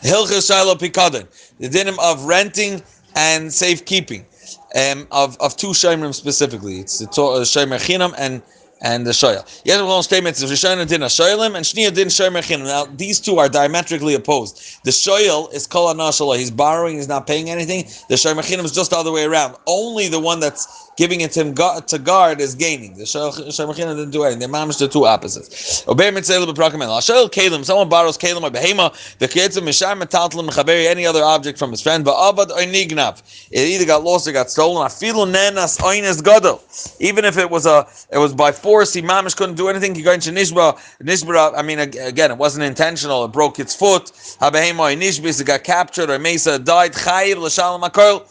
Hilchas 0.03 0.51
shaylo 0.51 0.75
pikadin, 0.75 1.29
the 1.59 1.69
dinim 1.69 1.97
of 2.01 2.25
renting 2.25 2.83
and 3.15 3.49
safekeeping. 3.49 4.27
Um, 4.75 5.07
of, 5.11 5.37
of 5.41 5.57
two 5.57 5.69
Shemrim 5.69 6.15
specifically. 6.15 6.81
It's 6.81 6.99
the 6.99 7.07
Shemer 7.07 7.79
Chinam 7.79 8.15
and 8.19 8.43
and 8.85 9.07
the 9.07 9.11
shoyal. 9.11 9.43
Yes, 9.65 9.83
one 9.83 10.03
statement 10.03 10.37
is 10.37 10.45
Rishon 10.45 10.87
din 10.87 11.01
shoyalim 11.01 11.57
and 11.57 11.65
Shnia 11.65 11.93
din 11.93 12.09
shoymer 12.09 12.63
Now 12.63 12.85
these 12.85 13.19
two 13.19 13.39
are 13.39 13.49
diametrically 13.49 14.15
opposed. 14.15 14.85
The 14.85 14.91
shoyal 14.91 15.53
is 15.53 15.67
kol 15.67 15.93
anashala. 15.93 16.37
He's 16.37 16.51
borrowing. 16.51 16.97
He's 16.97 17.09
not 17.09 17.27
paying 17.27 17.49
anything. 17.49 17.85
The 18.09 18.17
shoymer 18.17 18.45
is 18.65 18.73
just 18.73 18.91
the 18.91 18.97
other 18.97 19.11
way 19.11 19.25
around. 19.25 19.57
Only 19.67 20.09
the 20.09 20.21
one 20.21 20.39
that's 20.39 20.91
giving 20.97 21.23
it 21.23 21.33
to 21.33 21.41
him 21.41 21.55
to 21.55 21.99
guard 21.99 22.41
is 22.41 22.55
gaining. 22.55 22.95
The 22.95 23.05
shoymer 23.05 23.75
didn't 23.75 24.11
do 24.11 24.23
anything. 24.25 24.41
They're 24.41 24.49
mamish 24.49 24.79
the 24.79 24.87
two 24.87 25.07
opposites. 25.07 25.89
Obey 25.89 26.11
mitzvah 26.11 26.45
b'prakamel. 26.47 27.01
Shoyal 27.01 27.31
kalim. 27.31 27.65
Someone 27.65 27.89
borrows 27.89 28.19
kalim 28.19 28.43
or 28.43 28.51
behema. 28.51 28.93
The 29.19 29.25
of 29.25 29.65
mishar 29.65 29.99
metaltalim 30.01 30.49
mechaberi 30.51 30.87
any 30.87 31.07
other 31.07 31.25
object 31.25 31.59
from 31.59 31.71
his 31.71 31.81
friend. 31.81 32.05
But 32.05 32.17
abad 32.19 32.51
or. 32.51 33.23
It 33.51 33.69
either 33.69 33.87
got 33.87 34.05
lost 34.05 34.29
or 34.29 34.33
got 34.33 34.51
stolen. 34.51 34.87
Afilu 34.87 35.27
nenas 35.33 35.81
oines 35.81 36.23
gadol. 36.23 36.63
Even 37.01 37.25
if 37.25 37.39
it 37.39 37.49
was 37.49 37.65
a 37.65 37.87
it 38.13 38.19
was 38.19 38.35
by 38.35 38.53
force 38.53 38.74
course, 38.75 38.93
he 38.93 39.03
mamish 39.03 39.37
couldn't 39.37 39.55
do 39.55 39.69
anything. 39.69 39.95
He 39.95 40.03
got 40.03 40.15
into 40.15 40.31
nishba. 40.31 40.77
Nishba, 41.01 41.57
I 41.57 41.63
mean, 41.63 41.79
again, 41.79 42.33
it 42.33 42.39
wasn't 42.39 42.65
intentional. 42.65 43.25
It 43.25 43.29
broke 43.31 43.61
its 43.61 43.73
foot. 43.73 44.07
Habehema 44.41 44.99
nishbis, 45.01 45.41
it 45.41 45.45
got 45.45 45.63
captured, 45.63 46.11
or 46.11 46.19
Mesa 46.19 46.59
died. 46.59 46.93
Chayiv 46.93 47.37
l'shalom 47.39 47.83
akol 47.83 48.27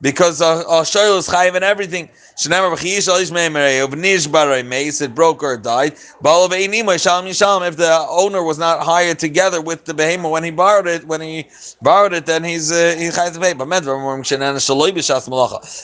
because 0.00 0.40
a, 0.40 0.44
a 0.44 0.80
is 0.82 1.28
chayiv 1.28 1.54
and 1.54 1.64
everything. 1.64 2.08
Shneimar 2.36 2.76
b'chiyish 2.76 3.08
al 3.08 3.20
ishmei 3.20 3.84
of 3.84 3.90
nishbar 3.90 4.66
mace 4.66 5.00
it 5.00 5.14
broke 5.14 5.42
or 5.42 5.56
died. 5.56 5.94
Balav 6.22 6.50
einimo 6.50 7.00
shalom 7.00 7.26
yishalom. 7.26 7.66
If 7.66 7.76
the 7.76 8.06
owner 8.10 8.42
was 8.42 8.58
not 8.58 8.82
hired 8.82 9.18
together 9.18 9.60
with 9.60 9.84
the 9.84 9.94
behemoth 9.94 10.32
when 10.32 10.42
he 10.42 10.50
borrowed 10.50 10.88
it, 10.88 11.06
when 11.06 11.20
he 11.20 11.46
borrowed 11.80 12.12
it, 12.12 12.26
then 12.26 12.42
he's 12.42 12.72
uh, 12.72 12.96
he's 12.98 13.16
chayiv 13.16 13.40
pay. 13.40 13.52
But 13.52 13.68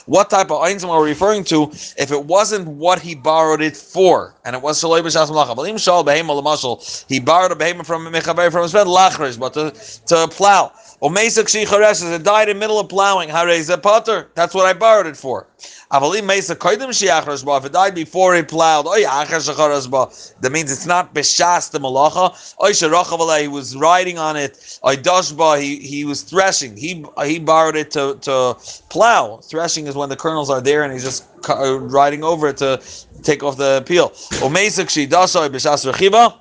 what 0.06 0.30
type 0.30 0.50
of 0.50 0.60
einzim 0.60 0.88
are 0.88 1.00
we 1.02 1.10
referring 1.10 1.44
to? 1.44 1.70
If 1.96 2.10
it 2.10 2.24
wasn't 2.24 2.66
what 2.66 3.00
he 3.00 3.14
borrowed 3.14 3.62
it 3.62 3.76
for, 3.76 4.34
and 4.44 4.56
it 4.56 4.62
was 4.62 4.82
shaloi 4.82 5.02
b'shas 5.02 5.30
malacha, 5.30 5.54
but 5.54 5.80
shal 5.80 6.04
behemoth 6.04 6.42
l'mashal, 6.42 7.06
he 7.08 7.20
borrowed 7.20 7.52
a 7.52 7.56
behemoth 7.56 7.86
from 7.86 8.06
a 8.06 8.10
mechaber 8.10 8.50
from 8.50 8.62
his 8.62 8.72
friend 8.72 8.88
lachrish, 8.88 9.38
but 9.38 9.54
to 9.54 9.70
to 10.06 10.28
plow. 10.28 10.72
Or 11.00 11.10
Mesa 11.10 11.42
Kshicharesh, 11.42 12.14
it 12.14 12.22
died 12.22 12.50
in 12.50 12.56
the 12.56 12.60
middle 12.60 12.78
of 12.78 12.90
plowing. 12.90 13.30
Hareza 13.30 13.82
Potter. 13.82 14.28
That's 14.34 14.54
what 14.54 14.66
I 14.66 14.74
borrowed 14.74 15.06
it 15.06 15.16
for. 15.16 15.46
Avalim 15.90 16.24
Mesa 16.24 16.54
Koidim 16.54 16.90
Shiachrashba. 16.90 17.58
If 17.58 17.64
it 17.64 17.72
died 17.72 17.94
before 17.94 18.34
he 18.34 18.42
plowed, 18.42 18.86
Oy 18.86 19.02
That 19.04 20.52
means 20.52 20.70
it's 20.70 20.84
not 20.84 21.14
Beshas 21.14 21.70
the 21.70 21.80
Malacha. 21.80 22.54
Oy 22.62 23.40
he 23.40 23.48
was 23.48 23.74
riding 23.76 24.18
on 24.18 24.36
it. 24.36 24.78
Oy 24.84 24.96
Dashba, 24.96 25.58
he, 25.60 25.76
he 25.76 26.04
was 26.04 26.20
threshing. 26.22 26.76
He 26.76 27.04
he 27.24 27.38
borrowed 27.38 27.76
it 27.76 27.90
to, 27.92 28.18
to 28.20 28.56
plow. 28.90 29.38
Threshing 29.38 29.86
is 29.86 29.94
when 29.94 30.10
the 30.10 30.16
kernels 30.16 30.50
are 30.50 30.60
there 30.60 30.82
and 30.82 30.92
he's 30.92 31.04
just 31.04 31.24
uh, 31.48 31.78
riding 31.80 32.22
over 32.22 32.48
it 32.48 32.58
to 32.58 32.78
take 33.22 33.42
off 33.42 33.56
the 33.56 33.82
peel. 33.86 34.12
Or 34.42 34.50
Mesa 34.50 34.84
Kshidasha 34.84 35.48
Beshas 35.48 35.90
Rechiba. 35.90 36.36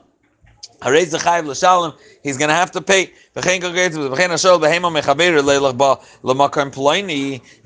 He's 0.82 2.38
going 2.38 2.50
to 2.50 2.56
have 2.56 2.72
to 2.72 2.82
pay. 2.82 3.12
If 3.36 3.44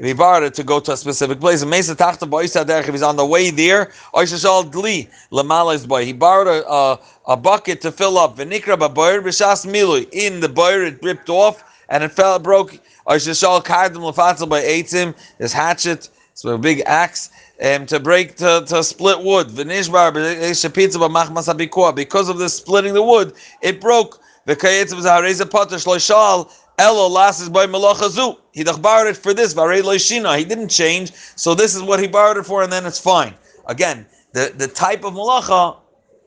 he 0.06 0.14
borrowed 0.14 0.44
it 0.44 0.54
to 0.56 0.64
go 0.64 0.80
to 0.80 0.94
a 0.94 0.98
specific 0.98 1.40
place, 1.40 1.62
if 1.64 1.72
he's 1.72 3.04
on 3.04 3.16
the 3.16 3.26
way 3.26 3.52
there, 3.52 3.92
he 6.04 6.14
borrowed 6.14 6.48
a, 6.48 6.72
a, 6.72 7.00
a 7.28 7.38
bucket 7.38 7.82
to 7.82 7.92
fill 7.92 8.18
up. 8.18 8.40
In 8.40 8.50
the 8.50 10.50
boyer, 10.54 10.84
it 10.84 11.04
ripped 11.04 11.30
off 11.30 11.64
and 11.90 12.04
it 12.04 12.12
fell, 12.12 12.40
broke. 12.40 12.80
His 15.40 15.54
hatchet, 15.54 16.10
so 16.34 16.50
a 16.50 16.58
big 16.58 16.82
axe. 16.86 17.30
Um, 17.62 17.86
to 17.86 18.00
break 18.00 18.36
to, 18.38 18.64
to 18.68 18.84
split 18.84 19.24
wood. 19.24 19.56
Because 19.56 19.78
of 22.30 22.38
this 22.40 22.54
splitting 22.56 22.94
the 22.94 23.04
wood, 23.04 23.34
it 23.62 23.80
broke. 23.80 24.20
The 24.46 24.56
kayetz 24.56 24.94
was 24.94 25.06
hareza 25.06 25.50
potter 25.50 25.76
shloishal 25.76 26.52
elo 26.80 27.10
lasis 27.10 27.52
by 27.52 27.66
malachazu. 27.68 28.38
He 28.52 28.64
borrowed 28.64 29.08
it 29.08 29.18
for 29.18 29.34
this 29.34 29.54
varei 29.54 29.82
loishina. 29.82 30.38
He 30.38 30.46
didn't 30.46 30.70
change, 30.70 31.12
so 31.36 31.54
this 31.56 31.76
is 31.76 31.82
what 31.82 32.00
he 32.00 32.08
borrowed 32.08 32.38
it 32.38 32.46
for, 32.46 32.64
and 32.64 32.72
then 32.72 32.86
it's 32.86 33.00
fine. 33.00 33.36
Again, 33.68 34.06
the, 34.34 34.52
the 34.58 34.68
type 34.68 35.04
of 35.06 35.14
malacha 35.14 35.78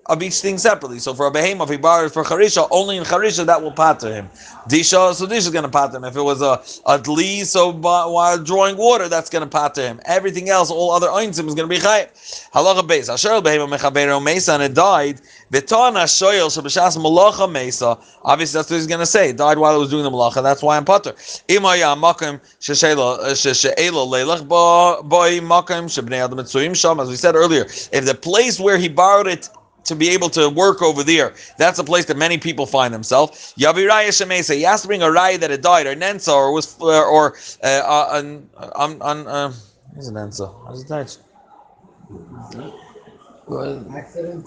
of 0.09 0.23
each 0.23 0.41
thing 0.41 0.59
separately. 0.59 0.99
So 0.99 1.15
for 1.15 1.27
a 1.27 1.31
behemoth, 1.31 1.69
if 1.69 1.73
he 1.73 1.77
borrowed 1.77 2.13
for 2.13 2.25
charisha, 2.25 2.67
only 2.71 2.97
in 2.97 3.05
charisha 3.05 3.45
that 3.47 3.63
will 3.63 3.73
pater 3.73 4.13
him. 4.13 4.29
Disha, 4.69 5.15
so 5.15 5.27
Disha 5.27 5.37
is 5.37 5.51
going 5.51 5.65
to 5.65 5.71
pater 5.71 5.97
him. 5.97 6.05
If 6.05 6.17
it 6.17 6.23
was 6.23 6.43
a, 6.43 6.55
a 6.87 6.99
dli, 6.99 7.45
so 7.45 7.71
while 7.73 8.39
drawing 8.43 8.77
water, 8.77 9.09
that's 9.09 9.31
going 9.31 9.49
to 9.49 9.59
pater 9.59 9.83
him. 9.83 10.01
Everything 10.05 10.49
else, 10.49 10.71
all 10.71 10.91
other 10.91 11.09
einzim 11.09 11.47
is 11.49 11.55
going 11.55 11.57
to 11.57 11.67
be 11.69 11.79
chayiv. 11.79 12.09
Halacha 12.53 12.87
beis. 12.87 13.13
Asher 13.13 13.41
behemoth 13.41 13.71
mechaber 13.71 14.23
mesa, 14.23 14.55
and 14.55 14.63
it 14.63 14.75
died. 14.75 15.21
V'tana 15.53 16.05
shoyel 16.05 16.49
shebashas 16.51 16.97
malacha 16.97 17.51
mesa. 17.51 17.99
Obviously, 18.23 18.59
that's 18.59 18.71
what 18.71 18.77
he's 18.77 18.87
going 18.87 19.01
to 19.01 19.07
say. 19.07 19.31
It 19.31 19.37
died 19.37 19.59
while 19.59 19.75
it 19.77 19.79
was 19.79 19.91
doing 19.91 20.05
the 20.05 20.11
malacha. 20.11 20.43
That's 20.43 20.63
why 20.63 20.77
I'm 20.77 20.85
pater. 20.85 21.13
Imaya 21.49 21.97
makim 21.97 22.41
sheshela 22.61 23.19
uh, 23.19 23.31
sheshela 23.33 24.07
leilach 24.07 24.47
boy 24.47 25.41
makim 25.41 25.87
shebnei 25.87 26.25
adam 26.25 26.75
sham. 26.75 27.01
As 27.01 27.09
we 27.09 27.17
said 27.17 27.35
earlier, 27.35 27.63
if 27.65 28.05
the 28.05 28.15
place 28.15 28.59
where 28.59 28.79
he 28.79 28.89
borrowed 28.89 29.27
it 29.27 29.49
to 29.87 29.97
be 29.97 30.09
able 30.11 30.29
to 30.31 30.49
work 30.49 30.83
over 30.83 31.03
there. 31.03 31.35
That's 31.59 31.79
a 31.79 31.85
place 31.85 32.05
that 32.07 32.17
many 32.17 32.39
people 32.39 32.67
find 32.67 32.93
themselves. 32.93 33.55
Yaviraya 33.59 34.09
Shemesa, 34.09 34.55
he 34.55 34.63
has 34.63 34.83
to 34.83 34.89
bring 34.89 35.03
a 35.03 35.07
raya 35.07 35.39
that 35.41 35.51
it 35.51 35.63
died, 35.63 35.87
or 35.87 35.95
Nensa, 35.95 36.33
or 36.35 36.53
was, 36.53 36.77
uh, 36.81 37.05
or 37.05 37.37
uh, 37.63 38.09
on, 38.11 38.49
on, 38.75 39.03
on 39.03 39.27
uh, 39.27 39.53
what's 39.95 40.09
an 40.09 40.15
Nensa? 40.15 40.55
How's 40.67 40.83
it 40.83 40.89
died? 40.89 41.11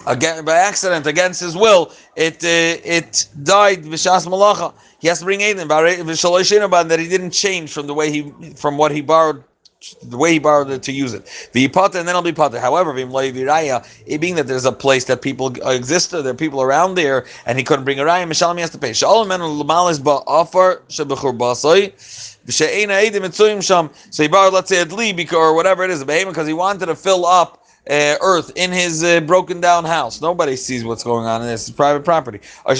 Again, 0.06 0.44
by 0.44 0.56
accident, 0.56 1.06
against 1.06 1.40
his 1.40 1.56
will, 1.56 1.90
it 2.16 2.44
uh, 2.44 2.80
it 2.84 3.28
died 3.42 3.82
v'shas 3.84 4.26
malacha. 4.26 4.74
He 4.98 5.08
has 5.08 5.20
to 5.20 5.24
bring 5.24 5.40
Aiden 5.40 5.68
that 6.88 6.98
he 6.98 7.08
didn't 7.08 7.30
change 7.30 7.72
from 7.72 7.86
the 7.86 7.94
way 7.94 8.12
he 8.12 8.30
from 8.56 8.76
what 8.76 8.92
he 8.92 9.00
borrowed 9.00 9.42
the 10.02 10.16
way 10.16 10.32
he 10.32 10.38
borrowed 10.38 10.70
it 10.70 10.82
to 10.82 10.92
use 10.92 11.14
it. 11.14 11.26
The 11.52 11.68
potter 11.68 11.98
and 11.98 12.06
then 12.06 12.14
I'll 12.14 12.22
be 12.22 12.32
potter. 12.32 12.60
However, 12.60 12.96
it 12.96 14.20
being 14.20 14.34
that 14.34 14.46
there's 14.46 14.66
a 14.66 14.72
place 14.72 15.04
that 15.06 15.22
people 15.22 15.48
exist, 15.66 16.10
there 16.10 16.26
are 16.26 16.34
people 16.34 16.60
around 16.60 16.96
there, 16.96 17.24
and 17.46 17.56
he 17.56 17.64
couldn't 17.64 17.84
bring 17.86 17.98
a 17.98 18.04
raya, 18.04 18.26
Mishalim 18.28 18.58
has 18.60 18.70
to 18.70 18.78
pay. 18.78 18.92
Shalom 18.92 19.28
men 19.28 19.42
l'malis 19.42 19.98
ba'afar 19.98 20.80
shebechur 20.88 21.36
basoi. 21.38 21.92
So 24.12 24.22
he 24.22 24.28
borrowed, 24.28 24.52
let's 24.52 24.68
say, 24.68 24.80
a 24.80 24.86
dli 24.86 25.32
or 25.32 25.54
whatever 25.54 25.84
it 25.84 25.90
is, 25.90 26.00
a 26.02 26.04
because 26.04 26.46
he 26.48 26.52
wanted 26.52 26.86
to 26.86 26.96
fill 26.96 27.24
up 27.24 27.59
uh, 27.88 28.16
earth 28.20 28.52
in 28.56 28.72
his 28.72 29.02
uh, 29.02 29.20
broken 29.20 29.60
down 29.60 29.84
house. 29.84 30.20
Nobody 30.20 30.56
sees 30.56 30.84
what's 30.84 31.04
going 31.04 31.26
on 31.26 31.40
in 31.40 31.46
this. 31.46 31.68
It's 31.68 31.76
private 31.76 32.04
property. 32.04 32.40
He 32.66 32.70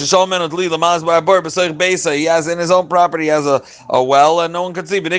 has 2.24 2.48
in 2.48 2.58
his 2.58 2.70
own 2.70 2.88
property, 2.88 3.24
he 3.24 3.28
has 3.30 3.46
a, 3.46 3.62
a 3.88 4.02
well, 4.02 4.40
and 4.40 4.52
no 4.52 4.62
one 4.62 4.74
can 4.74 4.86
see. 4.86 5.00
But 5.00 5.12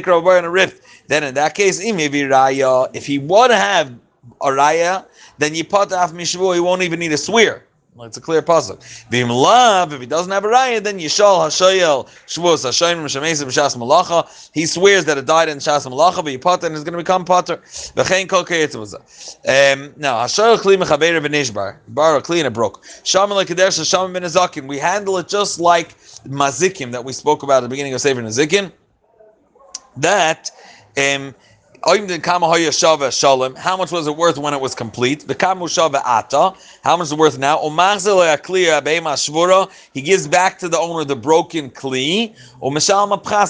a 0.45 0.49
rift. 0.49 0.83
Then 1.07 1.23
in 1.23 1.33
that 1.35 1.55
case, 1.55 1.79
if 1.81 3.05
he 3.05 3.19
would 3.19 3.51
have 3.51 3.93
a 4.41 4.47
raya, 4.47 5.05
then 5.39 5.55
you 5.55 5.63
put 5.63 5.91
off 5.91 6.13
he 6.53 6.59
won't 6.59 6.83
even 6.83 6.99
need 6.99 7.11
a 7.11 7.17
swear. 7.17 7.65
It's 7.99 8.17
a 8.17 8.21
clear 8.21 8.41
puzzle. 8.41 8.77
V'im 9.11 9.29
lav, 9.29 9.91
if 9.91 9.99
he 9.99 10.07
doesn't 10.07 10.31
have 10.31 10.45
a 10.45 10.47
raya, 10.47 10.81
then 10.81 10.97
yishal 10.97 11.45
hashoyel 11.45 12.07
shvus 12.25 12.65
hashayim 12.65 13.03
m'shamesa 13.03 13.45
b'shas 13.45 13.75
malacha. 13.75 14.49
He 14.53 14.65
swears 14.65 15.05
that 15.05 15.17
it 15.17 15.25
died 15.25 15.49
in 15.49 15.57
shas 15.57 15.85
malacha, 15.85 16.23
but 16.23 16.41
potter 16.41 16.67
and 16.67 16.75
is 16.75 16.85
going 16.85 16.93
to 16.93 16.97
become 16.97 17.25
potter. 17.25 17.57
V'chein 17.57 18.29
kol 18.29 18.39
Um 18.39 19.93
Now 19.97 20.23
hashoyel 20.23 20.57
kli 20.57 20.81
mechaber 20.81 21.19
v'nishbar. 21.21 21.77
Bar 21.89 22.21
kli 22.21 22.37
and 22.37 22.47
it 22.47 22.53
broke. 22.53 22.81
Shaman 23.03 23.37
lekadesh 23.37 23.85
shaman 23.87 24.13
ben 24.13 24.23
azakim. 24.23 24.67
We 24.67 24.77
handle 24.77 25.17
it 25.17 25.27
just 25.27 25.59
like 25.59 25.99
mazikim 26.23 26.93
that 26.93 27.03
we 27.03 27.11
spoke 27.11 27.43
about 27.43 27.57
at 27.57 27.63
the 27.63 27.69
beginning 27.69 27.93
of 27.93 27.99
Sefer 27.99 28.21
Nazikin. 28.21 28.71
That 29.97 30.49
um 30.97 31.35
how 31.83 33.77
much 33.77 33.91
was 33.91 34.07
it 34.07 34.15
worth 34.15 34.37
when 34.37 34.53
it 34.53 34.61
was 34.61 34.75
complete? 34.75 35.27
The 35.27 35.35
How 35.35 35.55
much 36.97 37.05
is 37.07 37.11
it 37.11 37.17
worth 37.17 37.39
now? 37.39 37.59
He 39.93 40.01
gives 40.01 40.27
back 40.27 40.59
to 40.59 40.69
the 40.69 40.77
owner 40.77 41.03
the 41.03 41.15
broken 41.15 41.69
kli, 41.71 42.35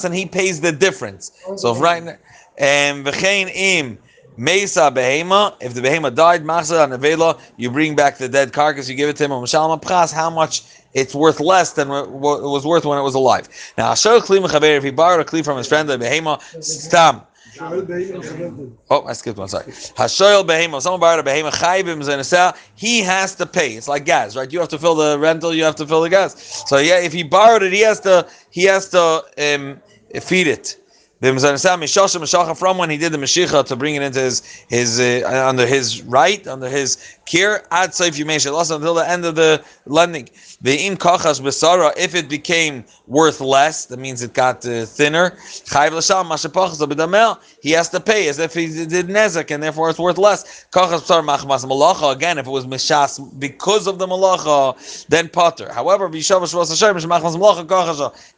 and 0.06 0.16
he 0.16 0.26
pays 0.26 0.62
the 0.62 0.72
difference. 0.72 1.32
So 1.58 1.76
if 1.76 1.82
right 1.82 2.18
and 2.58 3.08
im 3.08 3.98
Mesa 4.38 4.92
behema, 4.92 5.56
if 5.60 5.74
the 5.74 5.82
behema 5.82 6.16
died, 6.16 6.44
nevela, 6.44 7.40
you 7.58 7.70
bring 7.70 7.96
back 7.96 8.18
the 8.18 8.30
dead 8.30 8.54
carcass, 8.54 8.88
you 8.88 8.96
give 8.96 9.10
it 9.10 9.18
to 9.18 9.26
him. 9.26 9.32
How 10.12 10.30
much 10.30 10.64
it's 10.94 11.14
worth 11.14 11.40
less 11.40 11.74
than 11.74 11.90
what 11.90 12.38
it 12.40 12.48
was 12.48 12.66
worth 12.66 12.86
when 12.86 12.98
it 12.98 13.02
was 13.02 13.16
alive. 13.16 13.48
Now, 13.78 13.94
if 13.94 14.84
he 14.84 14.92
borrowed 14.92 15.20
a 15.20 15.30
kli 15.30 15.44
from 15.44 15.58
his 15.58 15.68
friend, 15.68 15.88
the 15.90 15.98
behema, 15.98 16.42
stam. 16.64 17.22
Oh, 18.90 19.06
I 19.06 19.14
skipped 19.14 19.38
one. 19.38 19.48
Sorry. 19.48 19.66
Hashoyel 19.66 20.46
behema. 20.46 20.82
Someone 20.82 21.00
borrowed 21.00 21.26
a 21.26 21.30
behema. 21.30 21.52
Chayvim 21.52 22.02
zenesah. 22.04 22.58
He 22.76 23.00
has 23.00 23.36
to 23.36 23.46
pay. 23.46 23.74
It's 23.74 23.88
like 23.88 24.06
gas, 24.06 24.36
right? 24.36 24.52
You 24.52 24.60
have 24.60 24.70
to 24.70 24.80
fill 24.80 24.96
the 24.96 25.20
rental. 25.20 25.54
You 25.54 25.64
have 25.64 25.76
to 25.78 25.88
fill 25.88 26.02
the 26.02 26.10
gas. 26.10 26.64
So 26.68 26.78
yeah, 26.78 27.00
if 27.00 27.14
he 27.14 27.24
borrowed 27.24 27.64
it, 27.64 27.72
he 27.74 27.82
has 27.82 28.00
to. 28.02 28.28
He 28.50 28.64
has 28.64 28.90
to 28.90 29.24
um, 29.38 29.82
feed 30.22 30.48
it. 30.48 30.78
from 31.22 32.78
when 32.78 32.90
he 32.90 32.98
did 32.98 33.12
the 33.12 33.18
Mashiach 33.18 33.66
to 33.68 33.76
bring 33.76 33.96
it 33.96 34.02
into 34.02 34.20
his 34.20 34.42
his 34.68 35.00
uh, 35.00 35.46
under 35.48 35.68
his 35.68 36.02
right 36.04 36.46
under 36.48 36.68
his 36.68 36.98
care 37.26 37.64
ad 37.72 37.92
saif 37.92 38.18
you 38.18 38.26
mentioned 38.26 38.56
until 38.56 38.96
the 38.96 39.08
end 39.08 39.24
of 39.26 39.36
the 39.36 39.64
lending. 39.86 40.28
The 40.64 40.76
im 40.86 40.96
kachas 40.96 41.42
besara 41.42 41.92
if 41.98 42.14
it 42.14 42.30
became 42.30 42.86
worth 43.08 43.42
less 43.42 43.86
that 43.86 43.98
means 43.98 44.22
it 44.22 44.34
got 44.34 44.64
uh, 44.66 44.86
thinner. 44.86 45.36
He 47.62 47.72
has 47.72 47.90
to 47.90 48.00
pay 48.00 48.30
as 48.30 48.38
if 48.38 48.54
he 48.54 48.68
did 48.86 49.08
nezek 49.08 49.50
and 49.50 49.64
therefore 49.64 49.90
it's 49.90 49.98
worth 49.98 50.20
less. 50.20 50.66
Kachas 50.72 51.02
besara 51.02 51.24
machmas 51.24 51.66
malacha 51.66 52.14
again 52.14 52.38
if 52.38 52.46
it 52.46 52.52
was 52.52 52.68
mishas 52.68 53.20
because 53.40 53.88
of 53.88 53.98
the 53.98 54.06
malacha 54.06 55.06
then 55.08 55.30
potter. 55.30 55.72
However, 55.74 56.08
he 56.10 56.18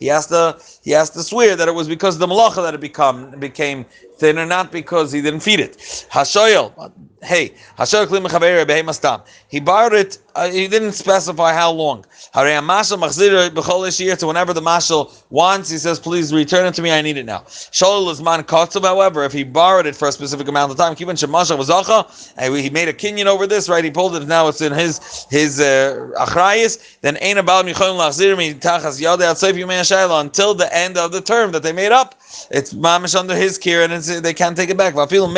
has 0.07 0.27
to 0.27 0.57
he 0.83 0.91
has 0.91 1.09
to 1.09 1.23
swear 1.23 1.55
that 1.57 1.67
it 1.67 1.75
was 1.75 1.87
because 1.89 2.15
of 2.15 2.19
the 2.19 2.27
malacha 2.27 2.63
that 2.63 2.73
it 2.73 2.81
become 2.81 3.31
became 3.39 3.85
thinner, 4.17 4.45
not 4.45 4.71
because 4.71 5.11
he 5.11 5.21
didn't 5.21 5.41
feed 5.41 5.59
it. 5.59 5.77
Hashoyel, 6.11 6.91
hey, 7.23 7.53
Hashoyel 7.77 8.07
kli 8.07 8.25
mechaver 8.25 8.65
behemastam. 8.65 9.25
He 9.47 9.59
borrowed 9.59 9.93
it. 9.93 10.17
Uh, 10.35 10.49
he 10.49 10.67
didn't 10.67 10.93
specify 10.93 11.53
how 11.53 11.71
long. 11.71 12.05
Harei 12.33 12.59
mashal 12.59 12.97
machzir 12.97 13.49
b'chol 13.51 13.99
year 13.99 14.15
to 14.15 14.25
whenever 14.25 14.51
the 14.51 14.61
mashal 14.61 15.13
wants. 15.29 15.69
He 15.69 15.77
says, 15.77 15.99
please 15.99 16.33
return 16.33 16.65
it 16.65 16.73
to 16.73 16.81
me. 16.81 16.91
I 16.91 17.01
need 17.01 17.17
it 17.17 17.25
now. 17.25 17.39
Sholil 17.39 18.11
is 18.11 18.21
man 18.21 18.43
kotzav. 18.43 18.83
However, 18.83 19.23
if 19.23 19.31
he 19.31 19.43
borrowed 19.43 19.85
it 19.85 19.95
for 19.95 20.07
a 20.07 20.11
specific 20.11 20.47
amount 20.47 20.71
of 20.71 20.77
time, 20.77 20.95
keeping 20.95 21.15
shemashal 21.15 21.57
vazacha, 21.57 22.33
and 22.37 22.55
he 22.55 22.69
made 22.71 22.87
a 22.87 22.93
kinyan 22.93 23.27
over 23.27 23.45
this, 23.45 23.69
right? 23.69 23.83
He 23.83 23.91
pulled 23.91 24.15
it. 24.15 24.27
Now 24.27 24.47
it's 24.47 24.61
in 24.61 24.73
his 24.73 25.27
his 25.29 25.59
uh, 25.59 26.09
achrayis. 26.19 26.99
Then 27.01 27.17
ain't 27.21 27.37
about 27.37 27.65
micholim 27.65 27.99
lachzir 27.99 28.35
mi 28.35 28.55
tachas 28.55 28.99
yadei 28.99 30.19
until 30.21 30.53
the 30.55 30.75
end 30.75 30.97
of 30.97 31.11
the 31.11 31.21
term 31.21 31.51
that 31.51 31.61
they 31.61 31.73
made 31.73 31.91
up. 31.91 32.15
It's 32.49 32.73
mamish 32.73 33.15
under 33.15 33.35
his 33.35 33.59
care, 33.59 33.83
and 33.83 33.93
they 34.07 34.33
can't 34.33 34.55
take 34.55 34.69
it 34.69 34.77
back. 34.77 34.93
Even 34.93 35.35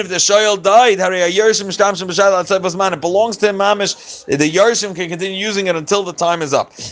if 0.00 0.08
the 0.08 0.16
shoyel 0.16 0.62
died, 0.62 1.00
it 1.00 3.00
belongs 3.00 3.36
to 3.36 3.48
him. 3.48 3.56
Mamish, 3.56 4.24
the 4.26 4.50
yershim 4.50 4.94
can 4.94 5.08
continue 5.08 5.38
using 5.38 5.66
it 5.66 5.74
until 5.76 6.02
the 6.02 6.12
time 6.12 6.42
is 6.42 6.54
up. 6.54 6.72
He 6.72 6.82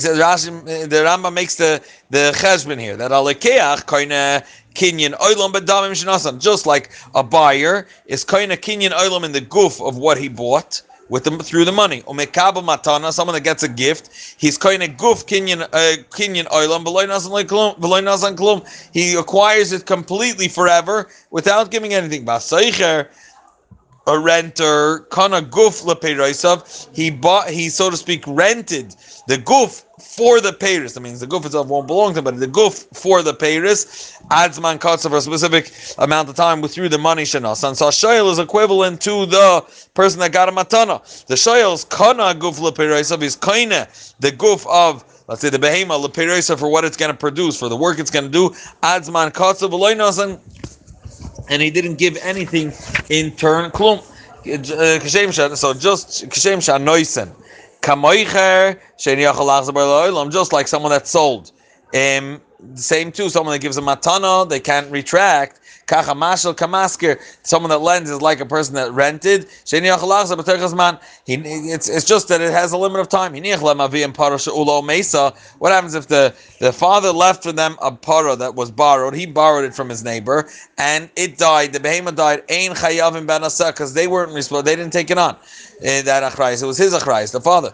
says 0.00 0.18
Rashi, 0.18 0.88
the 0.88 0.96
Rambam 0.96 1.34
makes 1.34 1.56
the 1.56 1.82
the 2.08 2.32
cheshbon 2.34 2.80
here 2.80 2.96
that 2.96 3.10
alekeach 3.10 3.84
koine 3.84 4.42
kinyan 4.74 5.12
oilam 5.18 5.52
bedamim 5.52 5.92
shnasan. 5.92 6.40
Just 6.40 6.64
like 6.64 6.90
a 7.14 7.22
buyer 7.22 7.86
is 8.06 8.24
koine 8.24 8.56
kinyan 8.56 8.92
oilam 8.92 9.24
in 9.24 9.32
the 9.32 9.42
goof 9.42 9.78
of 9.82 9.98
what 9.98 10.16
he 10.16 10.28
bought 10.28 10.80
with 11.08 11.24
them 11.24 11.38
through 11.38 11.64
the 11.64 11.72
money. 11.72 12.02
Umekabel 12.02 12.64
matana, 12.64 13.12
someone 13.12 13.34
that 13.34 13.42
gets 13.44 13.62
a 13.62 13.68
gift, 13.68 14.10
he's 14.38 14.58
kind 14.58 14.82
of 14.82 14.90
guf 14.90 15.26
kinyan 15.26 15.62
uh, 15.62 16.02
kinyan 16.10 16.46
oilam 16.46 16.84
beloy 16.84 17.06
nazan 17.06 18.36
klum. 18.36 18.90
He 18.92 19.14
acquires 19.14 19.72
it 19.72 19.86
completely 19.86 20.48
forever 20.48 21.08
without 21.30 21.70
giving 21.70 21.94
anything. 21.94 22.24
Basaycher, 22.24 23.08
a 24.06 24.18
renter, 24.18 25.00
kana 25.10 25.42
guf 25.42 25.84
lepeiroisav. 25.84 26.88
He 26.94 27.10
bought, 27.10 27.50
he 27.50 27.68
so 27.68 27.90
to 27.90 27.96
speak, 27.96 28.24
rented 28.26 28.94
the 29.26 29.36
guf 29.38 29.84
for 30.00 30.40
the 30.40 30.52
Paris. 30.52 30.94
That 30.94 31.00
means 31.00 31.20
the 31.20 31.26
goof 31.26 31.44
itself 31.44 31.68
won't 31.68 31.86
belong 31.86 32.12
to 32.12 32.18
him, 32.18 32.24
but 32.24 32.38
the 32.38 32.46
goof 32.46 32.86
for 32.92 33.22
the 33.22 33.34
Paris 33.34 34.18
adds 34.30 34.60
man 34.60 34.78
cuts 34.78 35.06
for 35.06 35.16
a 35.16 35.20
specific 35.20 35.72
amount 35.98 36.28
of 36.28 36.36
time 36.36 36.60
with 36.60 36.72
through 36.72 36.88
the 36.88 36.98
money 36.98 37.24
shanas. 37.24 37.66
And 37.66 37.76
so 37.76 37.88
shoyel 37.88 38.30
is 38.30 38.38
equivalent 38.38 39.00
to 39.02 39.26
the 39.26 39.64
person 39.94 40.20
that 40.20 40.32
got 40.32 40.48
a 40.48 40.52
matana. 40.52 41.00
The 41.26 41.34
shoyel's 41.34 41.84
kana 41.84 42.34
goof 42.34 42.56
leperesav 42.58 43.22
is 43.22 43.36
kaina, 43.36 43.88
the 44.20 44.30
goof 44.30 44.66
of 44.68 45.04
let's 45.28 45.40
say 45.40 45.50
the 45.50 45.58
behema 45.58 46.02
leperesa 46.02 46.58
for 46.58 46.68
what 46.68 46.84
it's 46.84 46.96
going 46.96 47.10
to 47.10 47.16
produce, 47.16 47.58
for 47.58 47.68
the 47.68 47.76
work 47.76 47.98
it's 47.98 48.10
going 48.10 48.24
to 48.24 48.30
do. 48.30 48.54
Adds 48.82 49.10
man 49.10 49.32
and 49.34 50.38
he 51.62 51.70
didn't 51.70 51.96
give 51.96 52.16
anything 52.22 52.72
in 53.08 53.32
turn. 53.32 53.70
Klum. 53.70 54.02
Uh, 54.46 55.56
so 55.56 55.74
just 55.74 56.28
kashem 56.28 56.62
shan 56.62 56.84
noisen 56.84 57.34
Kamoicher 57.82 58.78
just 60.30 60.52
like 60.52 60.68
someone 60.68 60.90
that 60.90 61.06
sold. 61.06 61.52
Um, 61.94 62.40
same 62.74 63.12
too, 63.12 63.28
someone 63.28 63.52
that 63.54 63.60
gives 63.60 63.76
a 63.76 63.82
matana, 63.82 64.48
they 64.48 64.60
can't 64.60 64.90
retract. 64.90 65.60
Kacha 65.86 66.14
mashal 66.14 66.54
kamasker, 66.54 67.20
someone 67.44 67.70
that 67.70 67.78
lends 67.78 68.10
is 68.10 68.20
like 68.20 68.40
a 68.40 68.46
person 68.46 68.74
that 68.74 68.90
rented. 68.92 69.44
He, 69.44 71.34
it's, 71.70 71.88
it's 71.88 72.04
just 72.04 72.26
that 72.26 72.40
it 72.40 72.50
has 72.50 72.72
a 72.72 72.76
limit 72.76 73.00
of 73.00 73.08
time. 73.08 73.34
What 73.34 73.42
happens 75.72 75.94
if 75.94 76.08
the, 76.08 76.34
the 76.58 76.72
father 76.72 77.12
left 77.12 77.44
for 77.44 77.52
them 77.52 77.76
a 77.80 77.92
para 77.92 78.34
that 78.34 78.56
was 78.56 78.72
borrowed? 78.72 79.14
He 79.14 79.26
borrowed 79.26 79.64
it 79.64 79.74
from 79.74 79.88
his 79.88 80.02
neighbor, 80.02 80.48
and 80.76 81.08
it 81.14 81.38
died. 81.38 81.72
The 81.72 81.78
behemoth 81.78 82.16
died. 82.16 82.42
Ein 82.50 82.72
chayavim 82.72 83.26
because 83.68 83.94
they 83.94 84.08
weren't 84.08 84.32
responsible. 84.32 84.64
They 84.64 84.74
didn't 84.74 84.92
take 84.92 85.10
it 85.10 85.18
on. 85.18 85.36
Uh, 85.36 86.02
that 86.02 86.32
achrayis, 86.32 86.62
it 86.62 86.66
was 86.66 86.78
his 86.78 86.94
achrayis, 86.94 87.32
the 87.32 87.40
father. 87.40 87.68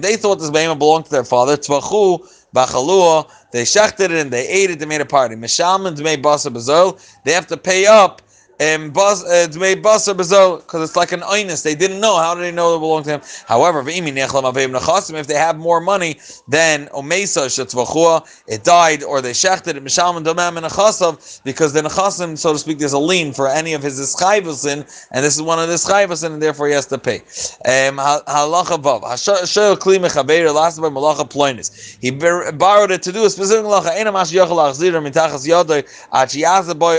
They 0.00 0.16
thought 0.16 0.38
this 0.38 0.50
behemoth 0.50 0.78
belonged 0.78 1.04
to 1.06 1.10
their 1.10 1.24
father. 1.24 1.56
Tzvachu 1.56 2.24
bachalua. 2.54 3.30
They 3.52 3.62
shechted 3.62 4.06
it 4.06 4.12
and 4.12 4.30
they 4.30 4.48
ate 4.48 4.70
it. 4.70 4.78
They 4.78 4.86
made 4.86 5.00
a 5.00 5.06
party. 5.06 5.36
Mishalman 5.36 5.96
dmei 5.96 6.20
basa 6.20 6.52
bezol. 6.52 7.00
They 7.24 7.32
have 7.32 7.46
to 7.48 7.56
pay 7.56 7.86
up 7.86 8.22
um, 8.60 8.92
bezol 8.92 10.58
because 10.58 10.88
it's 10.88 10.96
like 10.96 11.12
an 11.12 11.20
oinus. 11.20 11.62
They 11.62 11.74
didn't 11.74 12.00
know. 12.00 12.18
How 12.18 12.34
did 12.34 12.42
they 12.42 12.52
know 12.52 12.76
it 12.76 12.80
belonged 12.80 13.06
to 13.06 13.12
him? 13.12 13.20
However, 13.46 13.82
if 13.86 15.26
they 15.26 15.34
have 15.34 15.58
more 15.58 15.80
money 15.80 16.14
shetzvachua, 16.14 18.42
it 18.46 18.64
died 18.64 19.02
or 19.02 19.20
they 19.20 19.32
shechted 19.32 19.76
it 19.76 19.84
mishalman 19.84 20.24
domam 20.24 20.56
and 20.56 20.66
achasav 20.66 21.42
because 21.44 21.72
the 21.72 21.82
nechasim, 21.82 22.38
so 22.38 22.52
to 22.52 22.58
speak, 22.58 22.78
there's 22.78 22.92
a 22.92 22.98
lien 22.98 23.32
for 23.32 23.48
any 23.48 23.72
of 23.72 23.82
his 23.82 24.00
ischayvusin, 24.00 25.08
and 25.10 25.24
this 25.24 25.34
is 25.34 25.42
one 25.42 25.58
of 25.58 25.68
the 25.68 25.74
ischayvusin, 25.74 26.34
and 26.34 26.42
therefore 26.42 26.68
he 26.68 26.74
has 26.74 26.86
to 26.86 26.98
pay. 26.98 27.16
Um, 27.64 27.98
halacha 27.98 28.80
vav 28.80 29.02
hashel 29.02 29.76
kli 29.76 29.98
mechaber 29.98 30.52
last 30.54 30.80
by 30.80 30.88
malacha 30.88 31.28
ploinis. 31.28 31.98
He 32.00 32.10
borrowed 32.10 32.90
it 32.90 33.02
to 33.02 33.12
do 33.12 33.24
a 33.24 33.30
specific 33.30 33.64
malacha. 33.64 35.02
Mitachas 35.02 35.46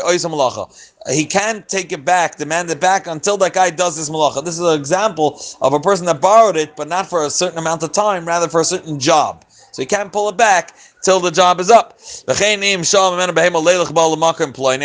oisam 0.03 0.31
malacha 0.31 0.92
he 1.11 1.25
can't 1.25 1.67
take 1.67 1.91
it 1.91 2.05
back, 2.05 2.37
demand 2.37 2.69
it 2.69 2.79
back 2.79 3.07
until 3.07 3.37
that 3.37 3.53
guy 3.53 3.69
does 3.69 3.97
this 3.97 4.09
malacha. 4.09 4.43
This 4.43 4.55
is 4.55 4.61
an 4.61 4.79
example 4.79 5.41
of 5.61 5.73
a 5.73 5.79
person 5.79 6.05
that 6.05 6.21
borrowed 6.21 6.55
it, 6.55 6.75
but 6.75 6.87
not 6.87 7.09
for 7.09 7.25
a 7.25 7.29
certain 7.29 7.57
amount 7.57 7.83
of 7.83 7.91
time, 7.91 8.25
rather 8.25 8.47
for 8.47 8.61
a 8.61 8.65
certain 8.65 8.99
job. 8.99 9.45
So 9.73 9.81
he 9.81 9.85
can't 9.87 10.13
pull 10.13 10.29
it 10.29 10.37
back 10.37 10.75
till 11.01 11.19
the 11.19 11.31
job 11.31 11.59
is 11.59 11.71
up. 11.71 11.97
I 12.29 12.33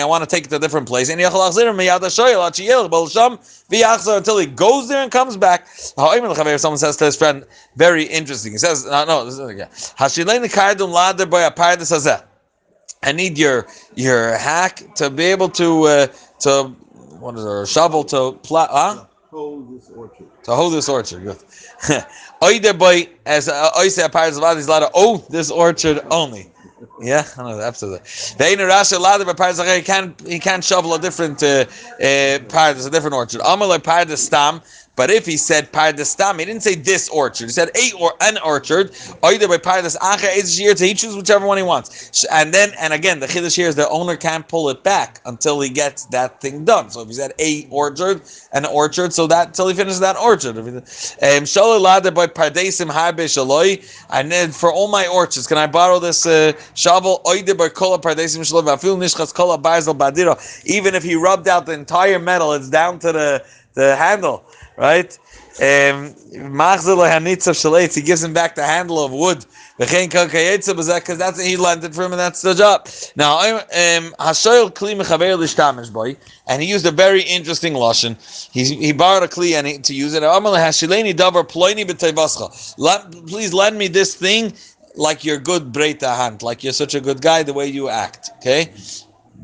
want 0.07 0.23
to 0.23 0.29
take 0.29 0.47
it 0.47 0.51
to 0.51 0.57
a 0.57 0.59
different 0.59 0.89
place. 0.89 1.11
Until 1.11 1.29
he 4.39 4.47
goes 4.47 4.89
there 4.89 5.03
and 5.03 5.13
comes 5.13 5.37
back. 5.37 5.69
Someone 5.69 6.79
says 6.79 6.97
to 6.97 7.05
his 7.05 7.17
friend, 7.17 7.45
very 7.77 8.05
interesting. 8.05 8.53
He 8.53 8.59
says, 8.59 8.87
no, 8.87 9.05
no, 9.05 9.27
this 9.27 9.39
is, 9.39 9.59
yeah. 9.59 9.69
I 13.03 13.13
need 13.13 13.39
your 13.39 13.67
your 13.95 14.37
hack 14.37 14.83
to 14.97 15.11
be 15.11 15.25
able 15.25 15.49
to 15.51 15.85
uh, 15.85 16.07
to 16.41 16.75
what 17.21 17.37
is 17.37 17.45
it, 17.45 17.63
a 17.63 17.67
shovel 17.67 18.05
to 18.05 18.33
plow, 18.43 18.69
huh? 18.71 19.05
Hold 19.31 19.77
this 19.77 19.91
orchard. 19.95 20.27
To 20.45 20.55
hold 20.55 20.73
this 20.73 20.89
orchard. 20.89 21.23
Good. 21.23 21.39
As 23.27 23.49
I 23.49 23.89
say 23.89 24.05
a 24.05 24.09
part 24.09 24.29
of 24.29 24.59
is 24.59 24.69
lot 24.69 24.83
of 24.83 24.91
oh 24.95 25.19
this 25.29 25.51
orchard 25.51 26.01
only. 26.11 26.51
Yeah, 27.01 27.25
I 27.37 27.43
know 27.43 27.61
absolutely. 27.61 28.01
The 28.39 28.45
Ein 28.47 28.59
Rasha 28.59 28.99
Lada 28.99 29.25
by 29.25 29.33
Pardes 29.33 29.77
he 29.77 29.83
can't 29.83 30.21
he 30.27 30.39
can't 30.39 30.65
shovel 30.65 30.95
a 30.95 30.99
different 30.99 31.43
uh, 31.43 31.65
uh, 32.03 32.39
part. 32.49 32.85
A 32.85 32.91
different 32.91 33.15
orchard. 33.15 33.41
Amalai 33.41 33.79
Pardes 33.79 34.19
Stam 34.19 34.61
but 34.99 35.13
if 35.13 35.25
he 35.25 35.37
said 35.37 35.71
Pardestam, 35.71 36.41
he 36.41 36.45
didn't 36.45 36.65
say 36.65 36.75
this 36.75 37.09
orchard. 37.09 37.45
He 37.45 37.53
said 37.53 37.71
a 37.77 37.97
or 38.01 38.15
an 38.21 38.37
orchard, 38.45 38.91
either 39.23 39.47
by 39.47 39.59
Pardes 39.59 39.97
Acha 39.99 40.59
year 40.59 40.75
he 40.75 40.93
chooses 40.93 41.15
whichever 41.15 41.47
one 41.47 41.57
he 41.57 41.63
wants. 41.63 42.25
And 42.33 42.53
then, 42.53 42.73
and 42.81 42.93
again, 42.93 43.21
the 43.21 43.29
Chiddush 43.29 43.55
here 43.55 43.69
is 43.69 43.77
the 43.77 43.89
owner 43.91 44.17
can't 44.17 44.49
pull 44.49 44.71
it 44.71 44.83
back 44.83 45.21
until 45.25 45.61
he 45.61 45.71
gets 45.71 46.07
that 46.07 46.41
thing 46.41 46.65
done. 46.65 46.91
So 46.91 47.03
if 47.03 47.07
he 47.07 47.15
said 47.15 47.33
a 47.39 47.69
orchard, 47.71 48.23
an 48.53 48.65
orchard, 48.67 49.13
so 49.13 49.29
that 49.29 49.47
until 49.47 49.69
he 49.69 49.75
finishes 49.75 50.01
that 50.01 50.17
orchard. 50.17 50.59
Um, 50.59 50.65
by 50.65 52.27
Pardesim 52.27 52.91
Harbe. 52.91 53.29
I 54.11 54.23
need 54.25 54.53
for 54.53 54.73
all 54.73 54.89
my 54.89 55.07
orchards. 55.07 55.47
Can 55.47 55.59
I 55.59 55.69
borrow 55.69 56.01
this 56.01 56.27
uh, 56.27 56.55
shovel? 56.75 57.21
Oide 57.25 57.57
by 57.57 57.69
Kola 57.69 58.01
Pardesim 58.01 58.41
Shaloi. 58.41 58.65
Vafil 58.65 58.99
Nishchas 58.99 59.33
Kola 59.33 59.59
Badiro. 59.61 60.35
Even 60.67 60.97
if 60.97 61.05
he 61.05 61.15
rubbed 61.15 61.47
out 61.47 61.67
the 61.67 61.73
entire 61.73 62.19
metal, 62.19 62.53
it's 62.53 62.69
down 62.69 62.99
to 62.99 63.13
the 63.13 63.45
the 63.75 63.95
handle 63.95 64.45
right? 64.79 65.19
Um, 65.61 66.15
he 66.31 68.03
gives 68.03 68.23
him 68.23 68.33
back 68.33 68.55
the 68.55 68.63
handle 68.65 69.05
of 69.05 69.13
wood. 69.13 69.45
Because 69.77 71.19
that's 71.19 71.41
he 71.41 71.57
lent 71.57 71.85
it 71.85 71.95
for 71.95 72.05
him, 72.05 72.13
and 72.13 72.21
that's 72.21 72.43
the 72.43 72.55
job. 72.55 72.89
Now, 73.17 73.39
um, 73.41 74.15
and 76.49 76.63
he 76.63 76.69
used 76.69 76.87
a 76.87 76.91
very 76.91 77.23
interesting 77.23 77.75
lashon. 77.75 78.17
He 78.53 78.65
he 78.77 78.93
borrowed 78.93 79.23
a 79.25 79.29
kli 79.29 79.55
and 79.55 79.85
to 79.85 79.95
use 79.95 80.15
it. 80.15 80.23
Please 83.27 83.53
lend 83.55 83.79
me 83.79 83.89
this 83.89 84.15
thing 84.15 84.53
like 84.97 85.25
you're 85.25 85.39
good 85.39 85.73
breita 85.73 86.17
hand, 86.17 86.43
like 86.43 86.65
you're 86.65 86.73
such 86.73 86.95
a 86.95 87.01
good 87.01 87.21
guy, 87.23 87.43
the 87.45 87.53
way 87.53 87.67
you 87.67 87.89
act. 87.89 88.31
Okay, 88.39 88.73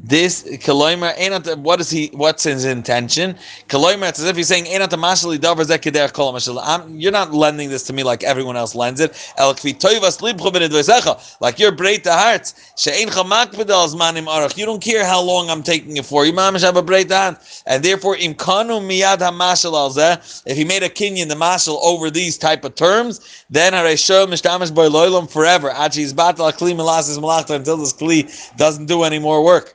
this 0.03 0.43
kaloimer 0.43 1.15
ain't 1.17 1.59
what 1.59 1.81
is 1.81 1.89
he? 1.89 2.09
What's 2.13 2.43
his 2.43 2.65
intention? 2.65 3.37
Kaloimer, 3.69 4.09
it's 4.09 4.19
as 4.19 4.27
if 4.27 4.37
he's 4.37 4.49
saying 4.49 4.67
ain't 4.67 4.83
mashali 4.83 5.39
davar 5.39 5.65
zekeder 5.65 6.13
kol 6.13 6.33
mashal. 6.33 7.01
You're 7.01 7.13
not 7.13 7.33
lending 7.33 7.71
this 7.71 7.85
to 7.85 7.93
me 7.93 8.03
like 8.03 8.25
everyone 8.25 8.57
else 8.57 8.75
lends 8.75 9.01
it. 9.01 9.13
El 9.39 9.55
kvi 9.55 9.79
toivas 9.79 10.21
libcho 10.21 10.51
benedvesecha. 10.51 11.41
Like 11.41 11.59
you're 11.59 11.71
the 11.71 12.13
hearts. 12.13 12.73
She'ein 12.77 13.09
chamak 13.09 13.53
bedal 13.53 13.89
zmanim 13.89 14.27
arach. 14.27 14.59
You 14.59 14.67
don't 14.67 14.83
care 14.83 15.07
how 15.07 15.23
long 15.23 15.49
I'm 15.49 15.63
taking 15.63 15.97
it 15.97 16.05
for. 16.05 16.27
You 16.27 16.33
mamish 16.33 16.63
have 16.63 16.77
a 16.77 16.83
break 16.83 17.11
hand, 17.11 17.39
and 17.67 17.83
therefore 17.83 18.17
imkanu 18.17 18.83
miyad 18.83 19.19
hamashal 19.19 19.73
alzeh. 19.73 20.43
If 20.45 20.57
he 20.57 20.65
made 20.65 20.83
a 20.83 20.89
kinyan 20.89 21.29
the 21.29 21.35
mashal 21.35 21.79
over 21.83 22.11
these 22.11 22.37
type 22.37 22.65
of 22.65 22.75
terms, 22.75 23.45
then 23.49 23.73
haresho 23.73 24.27
mishtamish 24.27 24.75
boy 24.75 24.89
loylam 24.89 25.31
forever. 25.31 25.71
Achi 25.71 26.03
is 26.03 26.13
batal 26.13 26.53
kli 26.53 26.75
milas 26.75 27.19
malachta 27.21 27.55
until 27.55 27.77
this 27.77 27.93
kli 27.93 28.57
doesn't 28.57 28.87
do 28.87 29.05
any 29.05 29.21
more 29.21 29.43
work 29.43 29.75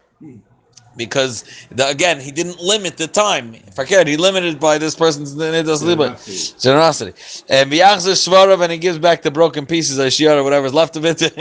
because 0.99 1.45
the, 1.71 1.87
again 1.87 2.19
he 2.19 2.31
didn't 2.31 2.59
limit 2.59 2.97
the 2.97 3.07
time. 3.07 3.55
If 3.55 3.79
I 3.79 3.85
Fakir, 3.85 4.05
he 4.05 4.17
limited 4.17 4.59
by 4.59 4.77
this 4.77 4.95
person's 4.95 5.33
generosity. 5.33 6.59
generosity. 6.59 7.13
And 7.49 7.71
Shvarav, 7.71 8.61
and 8.61 8.71
he 8.71 8.77
gives 8.77 8.99
back 8.99 9.21
the 9.21 9.31
broken 9.31 9.65
pieces 9.65 9.97
of 9.97 10.05
Shiara, 10.07 10.43
whatever's 10.43 10.73
left 10.73 10.95
of 10.97 11.05
it. 11.05 11.19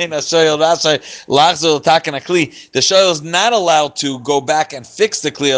The 2.72 2.80
Shoyal 2.80 3.10
is 3.10 3.22
not 3.22 3.52
allowed 3.52 3.96
to 3.96 4.20
go 4.20 4.40
back 4.40 4.72
and 4.72 4.86
fix 4.86 5.20
the 5.20 5.32
Kli 5.32 5.52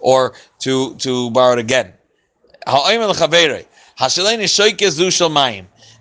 or 0.00 0.34
to 0.60 0.94
to 0.96 1.30
borrow 1.30 1.54
it 1.54 1.58
again. 1.58 1.92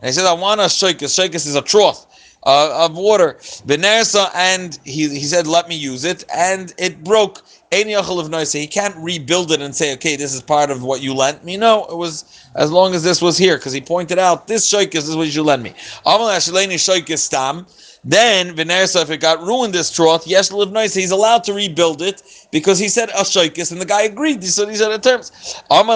And 0.03 0.07
he 0.07 0.13
said, 0.13 0.25
I 0.25 0.33
want 0.33 0.61
a 0.61 0.65
shoykes. 0.65 1.13
Shoykes 1.15 1.45
is 1.47 1.55
a 1.55 1.61
trough 1.61 2.07
uh, 2.43 2.85
of 2.85 2.97
water. 2.97 3.35
Benersa, 3.65 4.31
and 4.35 4.79
he, 4.83 5.09
he 5.09 5.23
said, 5.25 5.47
let 5.47 5.67
me 5.69 5.75
use 5.75 6.03
it, 6.03 6.23
and 6.33 6.73
it 6.77 7.03
broke. 7.03 7.43
He 7.73 8.67
can't 8.67 8.95
rebuild 8.97 9.51
it 9.51 9.61
and 9.61 9.73
say, 9.73 9.93
okay, 9.93 10.17
this 10.17 10.33
is 10.33 10.41
part 10.41 10.71
of 10.71 10.83
what 10.83 11.01
you 11.01 11.13
lent 11.13 11.45
me. 11.45 11.55
No, 11.55 11.85
it 11.85 11.95
was 11.95 12.25
as 12.55 12.69
long 12.69 12.93
as 12.93 13.01
this 13.01 13.21
was 13.21 13.37
here, 13.37 13.57
because 13.57 13.71
he 13.71 13.79
pointed 13.79 14.19
out 14.19 14.45
this 14.45 14.69
shoykis 14.69 15.07
is 15.07 15.15
what 15.15 15.33
you 15.33 15.41
lend 15.41 15.63
me. 15.63 15.73
Then 18.03 18.55
Venersa, 18.55 19.03
if 19.03 19.11
it 19.11 19.19
got 19.19 19.43
ruined, 19.43 19.75
this 19.75 19.91
trough, 19.91 20.25
yes, 20.25 20.51
live 20.51 20.71
nice. 20.71 20.95
He's 20.95 21.11
allowed 21.11 21.43
to 21.43 21.53
rebuild 21.53 22.01
it 22.01 22.23
because 22.51 22.79
he 22.79 22.89
said 22.89 23.09
a 23.09 23.21
shoikis, 23.21 23.71
and 23.71 23.79
the 23.79 23.85
guy 23.85 24.01
agreed. 24.01 24.43
So 24.43 24.65
these 24.65 24.81
are 24.81 24.91
the 24.91 24.97
terms. 24.97 25.31
If 25.69 25.87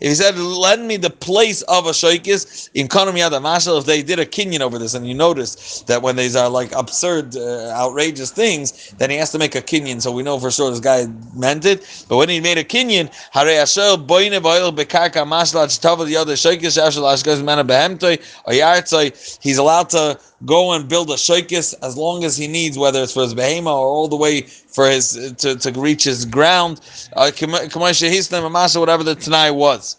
he 0.00 0.14
said, 0.14 0.36
lend 0.36 0.88
me 0.88 0.96
the 0.96 1.08
place 1.08 1.62
of 1.62 1.86
a 1.86 1.90
shoikis 1.90 2.68
in 2.74 2.88
Mashal, 2.88 3.78
if 3.78 3.86
they 3.86 4.02
did 4.02 4.18
a 4.18 4.26
kinyan 4.26 4.58
over 4.58 4.76
this, 4.76 4.94
and 4.94 5.06
you 5.06 5.14
notice 5.14 5.82
that 5.82 6.02
when 6.02 6.16
these 6.16 6.34
are 6.34 6.48
like 6.50 6.72
absurd, 6.72 7.36
uh, 7.36 7.70
outrageous 7.70 8.32
things, 8.32 8.92
then 8.98 9.08
he 9.08 9.16
has 9.18 9.30
to 9.30 9.38
make 9.38 9.54
a 9.54 9.61
kinyan. 9.62 10.00
So 10.02 10.12
we 10.12 10.22
know 10.22 10.38
for 10.38 10.50
sure 10.50 10.70
this 10.70 10.80
guy 10.80 11.06
meant 11.34 11.64
it. 11.64 12.04
But 12.08 12.16
when 12.16 12.28
he 12.28 12.40
made 12.40 12.58
a 12.58 12.64
kinyan, 12.64 13.10
he's 19.42 19.58
allowed 19.58 19.90
to 19.90 20.18
go 20.44 20.72
and 20.72 20.88
build 20.88 21.10
a 21.10 21.14
shaykis 21.14 21.74
as 21.82 21.96
long 21.96 22.24
as 22.24 22.36
he 22.36 22.48
needs, 22.48 22.78
whether 22.78 23.02
it's 23.02 23.12
for 23.12 23.22
his 23.22 23.34
behema 23.34 23.66
or 23.66 23.86
all 23.86 24.08
the 24.08 24.16
way 24.16 24.42
for 24.42 24.88
his 24.88 25.34
to, 25.38 25.56
to 25.56 25.72
reach 25.80 26.04
his 26.04 26.24
ground. 26.24 26.80
Uh, 27.14 27.30
whatever 27.30 29.02
the 29.02 29.14
Tanai 29.14 29.50
was. 29.50 29.96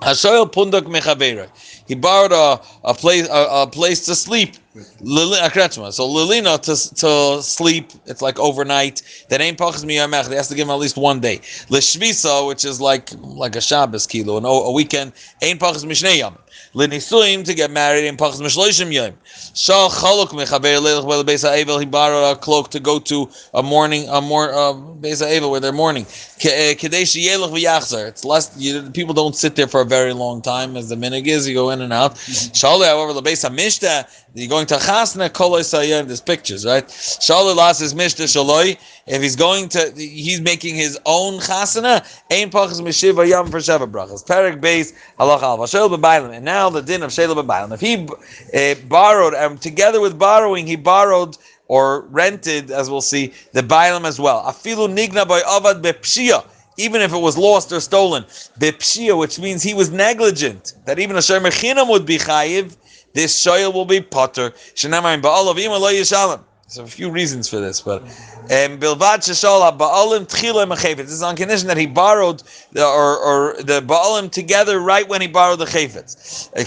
He 0.00 1.94
borrowed 1.94 2.32
a, 2.32 2.60
a 2.84 2.94
place 2.94 3.28
a, 3.28 3.48
a 3.50 3.66
place 3.66 4.06
to 4.06 4.14
sleep. 4.14 4.56
Uh, 4.78 5.90
so 5.90 6.08
Lilina 6.08 6.58
to, 6.62 6.94
to 6.96 7.42
sleep, 7.42 7.90
it's 8.06 8.22
like 8.22 8.38
overnight. 8.38 9.02
That 9.28 9.40
ain't 9.40 9.58
pachas 9.58 9.84
miyamech. 9.84 10.28
They 10.28 10.36
has 10.36 10.48
to 10.48 10.54
give 10.54 10.66
him 10.66 10.72
at 10.72 10.78
least 10.78 10.96
one 10.96 11.20
day. 11.20 11.38
Lishvisa, 11.68 12.46
which 12.46 12.64
is 12.64 12.80
like 12.80 13.10
like 13.20 13.56
a 13.56 13.60
Shabbos 13.60 14.06
kilo, 14.06 14.36
and 14.36 14.46
a 14.46 14.70
weekend, 14.70 15.12
ain't 15.42 15.60
pachas 15.60 15.84
mishnei 15.84 16.20
yamim. 16.20 16.38
L'nisuim 16.74 17.44
to 17.44 17.54
get 17.54 17.70
married 17.70 18.04
in 18.04 18.16
Pachas 18.16 18.40
Mishloishim 18.40 18.92
Yom. 18.92 19.14
Shal 19.54 19.90
Chaluk 19.90 20.28
Mechaber 20.28 20.78
Leilach 20.78 21.08
Bel 21.08 21.24
Beis 21.24 21.42
Ha'evel. 21.42 21.78
He 21.78 21.86
borrowed 21.86 22.36
a 22.36 22.38
cloak 22.38 22.70
to 22.70 22.80
go 22.80 22.98
to 23.00 23.28
a 23.54 23.62
morning, 23.62 24.08
a 24.08 24.20
more 24.20 24.52
uh, 24.52 24.74
Beis 24.74 25.26
Ha'evel 25.26 25.50
where 25.50 25.60
they're 25.60 25.72
mourning. 25.72 26.04
Kadesh 26.38 27.16
uh, 27.16 27.18
Yelach 27.18 27.52
V'Yachzar. 27.52 28.06
It's 28.06 28.24
less. 28.24 28.54
You, 28.56 28.90
people 28.90 29.14
don't 29.14 29.34
sit 29.34 29.56
there 29.56 29.66
for 29.66 29.80
a 29.80 29.86
very 29.86 30.12
long 30.12 30.42
time, 30.42 30.76
as 30.76 30.88
the 30.88 30.96
minig 30.96 31.26
is. 31.26 31.48
You 31.48 31.54
go 31.54 31.70
in 31.70 31.80
and 31.80 31.92
out. 31.92 32.14
Mm-hmm. 32.16 32.52
Shal, 32.52 32.82
however, 32.82 33.12
the 33.12 33.22
Beis 33.22 33.48
Hamishta. 33.48 34.08
You're 34.34 34.48
going 34.48 34.66
to 34.68 34.76
Chasna 34.76 35.30
Koloi 35.30 35.64
Sayyid. 35.64 36.08
There's 36.08 36.20
pictures, 36.20 36.64
right? 36.64 36.88
Shal 36.90 37.52
Las 37.54 37.80
is 37.80 37.94
Mishta 37.94 38.24
Shaloi. 38.24 38.78
If 39.06 39.22
he's 39.22 39.36
going 39.36 39.68
to, 39.70 39.92
he's 39.96 40.40
making 40.40 40.74
his 40.76 40.98
own 41.06 41.40
chasana. 41.40 42.06
Ein 42.30 42.50
pachas 42.50 42.80
mishiva 42.80 43.26
yam 43.26 43.50
for 43.50 43.58
sheva 43.58 43.90
brachas. 43.90 44.24
Perik 44.24 44.60
base 44.60 44.92
halach 45.18 45.42
al 45.42 45.58
vashel 45.58 45.88
b'bailim. 45.88 46.34
And 46.34 46.44
now 46.44 46.68
the 46.68 46.82
din 46.82 47.02
of 47.02 47.10
shela 47.10 47.34
b'bailim. 47.42 47.72
If 47.72 47.80
he 47.80 48.06
uh, 48.54 48.86
borrowed, 48.86 49.34
and 49.34 49.52
um, 49.52 49.58
together 49.58 50.00
with 50.00 50.18
borrowing, 50.18 50.66
he 50.66 50.76
borrowed 50.76 51.38
or 51.68 52.02
rented, 52.08 52.70
as 52.70 52.90
we'll 52.90 53.00
see, 53.00 53.32
the 53.52 53.62
bailim 53.62 54.04
as 54.04 54.20
well. 54.20 54.42
Afilu 54.44 54.88
nigna 54.94 55.26
by 55.26 55.40
avad 55.40 55.82
bepshia 55.82 56.44
even 56.80 57.00
if 57.00 57.12
it 57.12 57.18
was 57.18 57.36
lost 57.36 57.72
or 57.72 57.80
stolen. 57.80 58.22
Bepshia, 58.60 59.18
which 59.18 59.40
means 59.40 59.64
he 59.64 59.74
was 59.74 59.90
negligent, 59.90 60.74
that 60.84 61.00
even 61.00 61.16
a 61.16 61.18
Shermechinam 61.18 61.88
would 61.90 62.06
be 62.06 62.18
chayiv, 62.18 62.76
this 63.12 63.34
soil 63.34 63.72
will 63.72 63.84
be 63.84 64.00
potter. 64.00 64.50
Shenamayim 64.74 65.22
ba'alav 65.22 65.58
ima 65.58 65.78
lo 65.78 65.90
yishalim. 65.92 66.40
There's 66.68 66.86
a 66.86 66.86
few 66.86 67.10
reasons 67.10 67.48
for 67.48 67.60
this, 67.60 67.80
but 67.80 68.02
um, 68.02 68.76
bilvad 68.76 69.24
sheshol 69.24 69.78
baalim 69.78 70.26
tchila 70.26 70.70
mechayfetz. 70.70 70.96
This 70.96 71.12
is 71.12 71.22
on 71.22 71.34
condition 71.34 71.66
that 71.68 71.78
he 71.78 71.86
borrowed 71.86 72.42
the, 72.72 72.84
or, 72.84 73.16
or 73.16 73.54
the 73.62 73.80
baalim 73.80 74.30
together 74.30 74.78
right 74.78 75.08
when 75.08 75.22
he 75.22 75.28
borrowed 75.28 75.60
the 75.60 75.64
chayfetz. 75.64 76.50
Uh, 76.54 76.64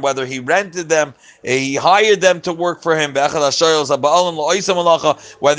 whether 0.00 0.24
he 0.24 0.38
rented 0.38 0.88
them, 0.88 1.12
he 1.44 1.74
hired 1.74 2.22
them 2.22 2.40
to 2.40 2.54
work 2.54 2.82
for 2.82 2.96
him. 2.96 3.12
Whether 3.12 3.42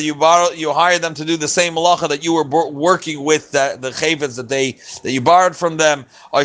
you 0.04 0.16
borrow, 0.16 0.50
you 0.52 0.74
hired 0.74 1.04
them 1.04 1.14
to 1.14 1.24
do 1.24 1.38
the 1.38 1.48
same 1.48 1.76
malacha 1.76 2.10
that 2.10 2.24
you 2.24 2.34
were 2.34 2.72
working 2.72 3.24
with 3.24 3.52
the, 3.52 3.78
the 3.80 3.92
chayfetz 3.92 4.36
that 4.38 4.50
they 4.50 4.72
that 5.04 5.12
you 5.12 5.22
borrowed 5.22 5.56
from 5.56 5.78
them. 5.78 6.06
Or 6.32 6.44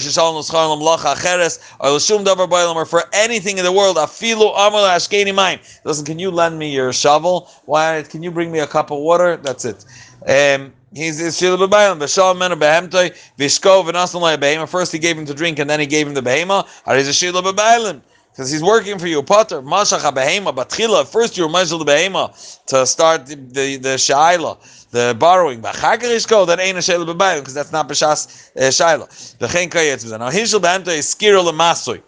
for 2.84 3.04
anything 3.14 3.58
in 3.58 3.64
the 3.64 3.72
world, 3.72 3.96
afilu 3.96 4.52
amal 4.54 4.84
ashkeni 4.84 5.37
mine. 5.42 5.60
Listen, 5.84 6.04
can 6.04 6.18
you 6.18 6.30
lend 6.30 6.58
me 6.58 6.68
your 6.78 6.92
shovel? 6.92 7.48
Why? 7.66 8.02
Can 8.02 8.22
you 8.24 8.30
bring 8.30 8.50
me 8.50 8.58
a 8.58 8.66
cup 8.66 8.90
of 8.90 8.98
water? 8.98 9.36
That's 9.36 9.64
it. 9.64 9.84
Um, 10.26 10.72
He's 10.94 11.18
Shila 11.36 11.58
Bebayim, 11.58 11.98
Bashal 11.98 12.34
Mena 12.38 12.56
Behemtoi, 12.56 13.14
Vishko 13.38 13.84
Vanasan 13.84 14.22
Lai 14.22 14.36
Behema. 14.38 14.66
First 14.66 14.90
he 14.90 14.98
gave 14.98 15.18
him 15.18 15.26
to 15.26 15.34
drink 15.34 15.58
and 15.58 15.68
then 15.68 15.80
he 15.80 15.86
gave 15.86 16.06
him 16.06 16.14
the 16.14 16.22
Behema. 16.22 16.66
A 16.86 17.12
Shila 17.12 17.42
Bebayim. 17.42 18.00
Because 18.32 18.50
he's 18.50 18.62
working 18.62 18.98
for 18.98 19.06
you. 19.06 19.22
Potter, 19.22 19.60
Mashach 19.60 20.00
Behema, 20.14 20.54
Batchila. 20.54 21.06
First 21.06 21.36
you're 21.36 21.48
Mashal 21.50 21.84
Behema 21.84 22.32
to 22.66 22.86
start 22.86 23.26
the, 23.26 23.34
the, 23.34 23.76
the 23.76 23.96
Shaila, 23.96 24.56
the 24.90 25.14
borrowing. 25.18 25.60
Bachakar 25.60 26.46
that 26.46 26.58
ain't 26.58 26.78
a 26.78 26.82
Shila 26.82 27.04
Bebayim 27.04 27.40
because 27.40 27.52
that's 27.52 27.72
not 27.72 27.86
Bashas 27.86 28.50
uh, 28.56 28.60
Shaila. 28.60 29.36
The 29.38 29.46
Chen 29.46 29.68
Kayetz. 29.68 30.10
Now 30.10 30.30
Hishal 30.30 30.60
Behemtoi 30.60 30.98
is 30.98 31.14
Skira 31.14 31.44
Lemasoi 31.44 32.00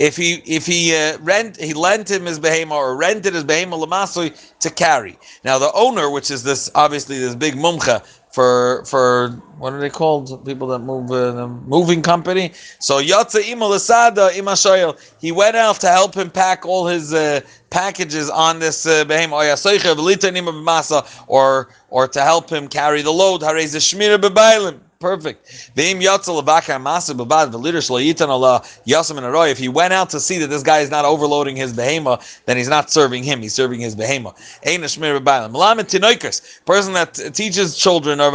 if 0.00 0.16
he 0.16 0.42
if 0.46 0.66
he 0.66 0.96
uh, 0.96 1.18
rent 1.18 1.60
he 1.60 1.74
lent 1.74 2.10
him 2.10 2.24
his 2.24 2.40
behema 2.40 2.72
or 2.72 2.96
rented 2.96 3.34
his 3.34 3.44
behema 3.44 3.78
lamasui 3.84 4.34
to 4.58 4.70
carry. 4.70 5.18
Now 5.44 5.58
the 5.58 5.70
owner, 5.74 6.10
which 6.10 6.30
is 6.30 6.42
this 6.42 6.70
obviously 6.74 7.18
this 7.18 7.34
big 7.34 7.54
mumcha 7.54 8.02
for 8.32 8.82
for 8.86 9.28
what 9.58 9.74
are 9.74 9.78
they 9.78 9.90
called? 9.90 10.44
People 10.46 10.68
that 10.68 10.78
move 10.78 11.10
uh, 11.10 11.32
the 11.32 11.46
moving 11.46 12.00
company. 12.00 12.52
So 12.78 13.02
Yatza 13.02 13.42
Imalasada 13.42 14.30
Imashoyel, 14.30 14.98
he 15.20 15.32
went 15.32 15.56
out 15.56 15.80
to 15.80 15.88
help 15.88 16.14
him 16.14 16.30
pack 16.30 16.64
all 16.64 16.86
his 16.86 17.12
uh, 17.12 17.42
packages 17.68 18.30
on 18.30 18.58
this 18.58 18.86
uh, 18.86 19.04
behema 19.04 19.36
or 21.28 21.68
or 21.90 22.08
to 22.08 22.22
help 22.22 22.48
him 22.50 22.68
carry 22.68 23.02
the 23.02 23.12
load. 23.12 23.42
Harez 23.42 23.76
Shmira 23.76 24.16
Bebailim. 24.16 24.80
Perfect. 25.00 25.72
If 25.76 25.98
he 29.58 29.68
went 29.68 29.92
out 29.94 30.10
to 30.10 30.20
see 30.20 30.38
that 30.38 30.46
this 30.48 30.62
guy 30.62 30.80
is 30.80 30.90
not 30.90 31.06
overloading 31.06 31.56
his 31.56 31.72
behema, 31.72 32.42
then 32.44 32.58
he's 32.58 32.68
not 32.68 32.90
serving 32.90 33.24
him, 33.24 33.40
he's 33.40 33.54
serving 33.54 33.80
his 33.80 33.96
behema. 33.96 34.34
Person 36.66 36.92
that 36.92 37.14
teaches 37.34 37.78
children, 37.78 38.20
or 38.20 38.30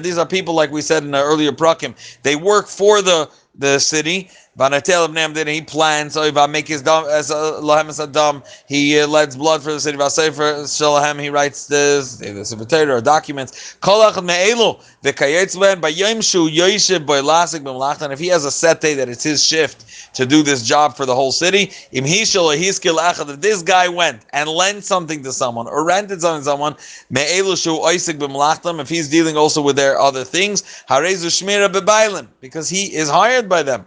these 0.00 0.18
are 0.18 0.26
people 0.26 0.54
like 0.54 0.70
we 0.70 0.80
said 0.80 1.04
in 1.04 1.10
the 1.10 1.22
earlier 1.22 1.52
prakim, 1.52 1.94
they 2.22 2.34
work 2.34 2.66
for 2.66 3.02
the 3.02 3.30
the 3.54 3.78
city 3.78 4.30
Vanatel 4.58 5.06
of 5.06 5.14
Nam, 5.14 5.32
then 5.32 5.46
he 5.46 5.62
plans, 5.62 6.12
so 6.12 6.24
if 6.24 6.36
I 6.36 6.46
make 6.46 6.68
his 6.68 6.82
dam 6.82 7.06
as 7.08 7.30
a 7.30 7.34
lahem 7.62 7.88
as 7.88 7.98
a 8.00 8.06
dam, 8.06 8.42
he 8.68 9.00
uh, 9.00 9.06
lets 9.06 9.34
blood 9.34 9.62
for 9.62 9.72
the 9.72 9.80
city 9.80 9.94
of 9.96 10.02
Asefer 10.02 10.64
Shalahem, 10.64 11.18
he 11.18 11.30
writes 11.30 11.68
this, 11.68 12.16
the 12.16 12.44
secretary 12.44 12.90
or 12.90 13.00
documents. 13.00 13.78
Kolach 13.80 14.22
me'elu, 14.22 14.78
v'kayetz 15.02 15.58
ben, 15.58 15.80
by 15.80 15.88
yom 15.88 16.20
shu 16.20 16.50
yoishiv 16.50 17.06
by 17.06 17.22
lasik 17.22 17.60
b'mlachtan, 17.60 18.12
if 18.12 18.18
he 18.18 18.26
has 18.26 18.44
a 18.44 18.50
set 18.50 18.82
day 18.82 18.92
that 18.92 19.08
it's 19.08 19.22
his 19.24 19.42
shift 19.42 19.86
to 20.14 20.26
do 20.26 20.42
this 20.42 20.62
job 20.62 20.98
for 20.98 21.06
the 21.06 21.14
whole 21.14 21.32
city, 21.32 21.72
im 21.92 22.04
hishal 22.04 22.54
hiskil 22.54 22.98
achad, 22.98 23.32
if 23.32 23.40
this 23.40 23.62
guy 23.62 23.88
went 23.88 24.20
and 24.34 24.50
lent 24.50 24.84
something 24.84 25.22
to 25.22 25.32
someone 25.32 25.66
or 25.66 25.82
rented 25.82 26.20
something 26.20 26.42
to 26.42 26.44
someone, 26.44 26.76
me'elu 27.08 27.56
shu 27.56 27.78
oisik 27.78 28.18
b'mlachtam, 28.18 28.80
if 28.80 28.90
he's 28.90 29.08
dealing 29.08 29.38
also 29.38 29.62
with 29.62 29.76
their 29.76 29.98
other 29.98 30.24
things, 30.24 30.60
harezu 30.90 31.30
shmira 31.30 31.72
b'bailim, 31.72 32.28
because 32.42 32.68
he 32.68 32.94
is 32.94 33.08
hired 33.08 33.48
by 33.48 33.62
them. 33.62 33.86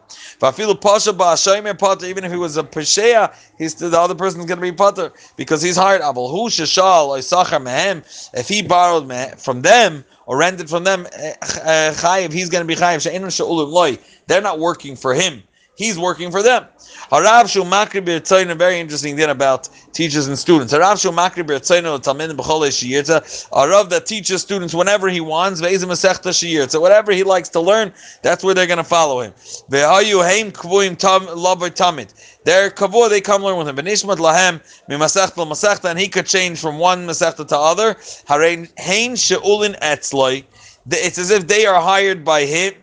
Even 0.60 2.24
if 2.24 2.32
he 2.32 2.38
was 2.38 2.58
a 2.58 2.64
pesheya, 2.64 3.34
he's 3.58 3.76
the 3.76 4.00
other 4.00 4.16
person's 4.16 4.46
going 4.46 4.58
to 4.58 4.62
be 4.62 4.72
potter 4.72 5.12
because 5.36 5.62
he's 5.62 5.76
hired. 5.76 6.02
Mehem, 6.02 8.04
if 8.34 8.48
he 8.48 8.62
borrowed 8.62 9.40
from 9.40 9.62
them 9.62 10.06
or 10.26 10.38
rented 10.38 10.70
from 10.70 10.84
them, 10.84 11.08
eh, 11.14 11.34
eh, 11.42 11.94
chayiv, 11.94 12.34
he's 12.34 12.50
going 12.50 12.64
to 12.64 12.68
be 12.68 12.76
chayiv. 12.76 14.00
They're 14.28 14.42
not 14.42 14.60
working 14.60 14.96
for 14.96 15.14
him. 15.14 15.44
He's 15.76 16.00
working 16.00 16.32
for 16.32 16.42
them. 16.42 16.66
Harav 17.12 17.50
Shu 17.50 17.64
Makri 17.64 18.04
B'Yitzayin, 18.04 18.50
a 18.50 18.56
very 18.56 18.80
interesting 18.80 19.18
thing 19.18 19.30
about 19.30 19.68
teachers 19.92 20.28
and 20.28 20.40
students. 20.40 20.74
Harav 20.74 21.02
Shu 21.02 21.12
Makri 21.12 21.46
B'Yitzayin 21.46 21.84
Talmid 22.02 22.36
B'Chol 22.36 22.68
Shiyirta, 22.70 23.50
a 23.52 23.70
Rav 23.70 23.90
that 23.90 24.06
teaches 24.06 24.42
students 24.42 24.74
whenever 24.74 25.10
he 25.10 25.20
wants, 25.20 25.60
Ve'ezim 25.60 25.88
Masechta 25.88 26.30
Shiyirta. 26.30 26.80
Whatever 26.80 27.12
he 27.12 27.24
likes 27.24 27.50
to 27.50 27.60
learn, 27.60 27.92
that's 28.22 28.44
where 28.44 28.54
they're 28.54 28.68
going 28.68 28.78
to 28.78 28.86
follow 28.86 29.20
him. 29.20 29.34
Ve'ayu 29.70 30.24
Heim 30.24 30.52
Kvuim 30.52 30.96
Lavoy 30.96 31.70
Tamid. 31.72 32.14
They're 32.46 32.70
kavur, 32.70 33.10
they 33.10 33.20
come 33.20 33.44
learn 33.44 33.58
with 33.58 33.68
him. 33.68 33.76
Benishmat 33.76 34.18
lahem 34.18 34.62
mimasechta 34.90 35.46
masechta, 35.46 35.90
and 35.90 36.00
he 36.00 36.08
could 36.08 36.26
change 36.26 36.60
from 36.60 36.80
one 36.80 37.06
masechta 37.06 37.46
to 37.48 37.58
other. 37.58 37.96
Harein 38.30 38.72
hein 38.80 39.16
sheulin 39.16 39.78
etzloi. 39.80 40.46
It's 40.90 41.18
as 41.18 41.32
if 41.32 41.48
they 41.48 41.66
are 41.66 41.82
hired 41.82 42.24
by 42.24 42.46
him 42.46 42.76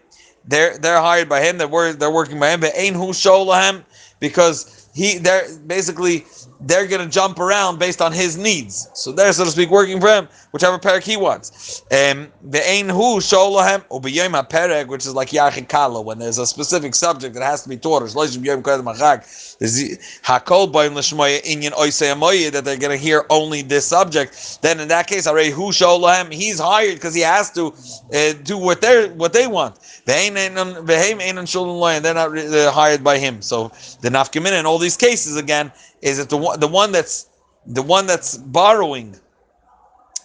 they're 0.46 0.78
they're 0.78 1.00
hired 1.00 1.28
by 1.28 1.40
him. 1.42 1.58
They're 1.58 1.92
they're 1.92 2.10
working 2.10 2.38
by 2.38 2.50
him. 2.50 2.60
But 2.60 2.72
ain't 2.74 2.96
who 2.96 3.12
show 3.12 3.50
him 3.52 3.84
because 4.20 4.88
he 4.94 5.18
they're 5.18 5.46
basically 5.66 6.26
they're 6.64 6.86
going 6.86 7.04
to 7.04 7.12
jump 7.12 7.38
around 7.38 7.78
based 7.78 8.00
on 8.00 8.12
his 8.12 8.36
needs. 8.36 8.88
So 8.94 9.12
they're, 9.12 9.32
so 9.32 9.44
to 9.44 9.50
speak, 9.50 9.70
working 9.70 10.00
for 10.00 10.08
him, 10.08 10.28
whichever 10.52 10.78
parak 10.78 11.02
he 11.02 11.16
wants. 11.16 11.82
Um, 11.90 12.32
the 12.42 12.66
ain 12.68 12.88
hu 12.88 13.18
sholahem 13.18 13.84
ubiyim 13.88 14.48
perek, 14.48 14.88
which 14.88 15.06
is 15.06 15.14
like 15.14 15.30
yachik 15.30 15.68
kala, 15.68 16.00
when 16.00 16.18
there's 16.18 16.38
a 16.38 16.46
specific 16.46 16.94
subject 16.94 17.34
that 17.34 17.42
has 17.42 17.62
to 17.64 17.68
be 17.68 17.76
taught. 17.76 18.00
There's 18.00 18.14
hakol 18.14 18.32
ba'im 20.72 20.94
l'shmoya 20.94 21.42
inyan 21.42 21.72
oisei 21.72 22.52
that 22.52 22.64
they're 22.64 22.76
going 22.76 22.96
to 22.96 23.02
hear 23.02 23.24
only 23.30 23.62
this 23.62 23.86
subject. 23.86 24.62
Then 24.62 24.80
in 24.80 24.88
that 24.88 25.06
case, 25.06 25.26
already 25.26 25.50
hu 25.50 25.70
sholahem, 25.70 26.32
he's 26.32 26.60
hired 26.60 26.94
because 26.94 27.14
he 27.14 27.22
has 27.22 27.50
to 27.52 27.74
uh, 28.14 28.32
do 28.44 28.56
what 28.56 28.80
they're, 28.80 29.08
what 29.10 29.32
they 29.32 29.46
want. 29.46 29.78
They're 30.04 30.50
not 30.50 30.88
hired 32.74 33.04
by 33.04 33.18
him. 33.18 33.42
So 33.42 33.68
the 34.00 34.08
nafkamina 34.08 34.58
in 34.58 34.66
all 34.66 34.78
these 34.78 34.96
cases 34.96 35.36
again 35.36 35.72
is 36.02 36.18
it 36.18 36.28
the 36.28 36.36
one 36.36 36.60
the 36.60 36.68
one 36.68 36.92
that's 36.92 37.28
the 37.66 37.82
one 37.82 38.06
that's 38.06 38.36
borrowing 38.36 39.16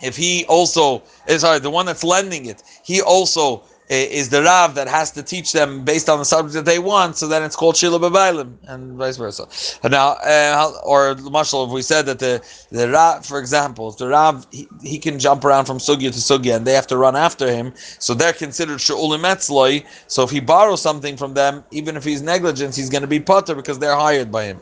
if 0.01 0.15
he 0.15 0.45
also 0.45 1.01
is 1.27 1.41
sorry 1.41 1.59
the 1.59 1.69
one 1.69 1.85
that's 1.85 2.03
lending 2.03 2.47
it 2.47 2.61
he 2.83 3.01
also 3.01 3.63
is 3.89 4.29
the 4.29 4.43
Rav 4.43 4.75
that 4.75 4.87
has 4.87 5.11
to 5.11 5.23
teach 5.23 5.53
them 5.53 5.85
based 5.85 6.09
on 6.09 6.19
the 6.19 6.25
subject 6.25 6.53
that 6.53 6.65
they 6.65 6.79
want, 6.79 7.15
so 7.15 7.27
then 7.27 7.41
it's 7.43 7.55
called 7.55 7.77
Shila 7.77 7.99
B'Bailim, 7.99 8.57
and 8.67 8.97
vice 8.97 9.17
versa. 9.17 9.47
Now, 9.87 10.09
uh, 10.25 10.73
or 10.83 11.15
Marshall, 11.15 11.65
if 11.65 11.71
we 11.71 11.81
said 11.81 12.05
that 12.07 12.19
the, 12.19 12.41
the 12.69 12.89
Rav, 12.89 13.25
for 13.25 13.39
example, 13.39 13.91
the 13.91 14.09
Rav, 14.09 14.45
he, 14.51 14.67
he 14.83 14.99
can 14.99 15.19
jump 15.19 15.45
around 15.45 15.65
from 15.65 15.77
Sugya 15.77 16.11
to 16.11 16.19
Sugya, 16.19 16.57
and 16.57 16.67
they 16.67 16.73
have 16.73 16.87
to 16.87 16.97
run 16.97 17.15
after 17.15 17.49
him, 17.49 17.73
so 17.99 18.13
they're 18.13 18.33
considered 18.33 18.79
Sha'ulim 18.79 19.23
Etzloi, 19.23 19.85
so 20.07 20.23
if 20.23 20.31
he 20.31 20.41
borrows 20.41 20.81
something 20.81 21.15
from 21.15 21.33
them, 21.33 21.63
even 21.71 21.95
if 21.95 22.03
he's 22.03 22.21
negligent, 22.21 22.75
he's 22.75 22.89
going 22.89 23.03
to 23.03 23.07
be 23.07 23.19
Potter 23.19 23.55
because 23.55 23.79
they're 23.79 23.95
hired 23.95 24.31
by 24.31 24.45
him. 24.45 24.61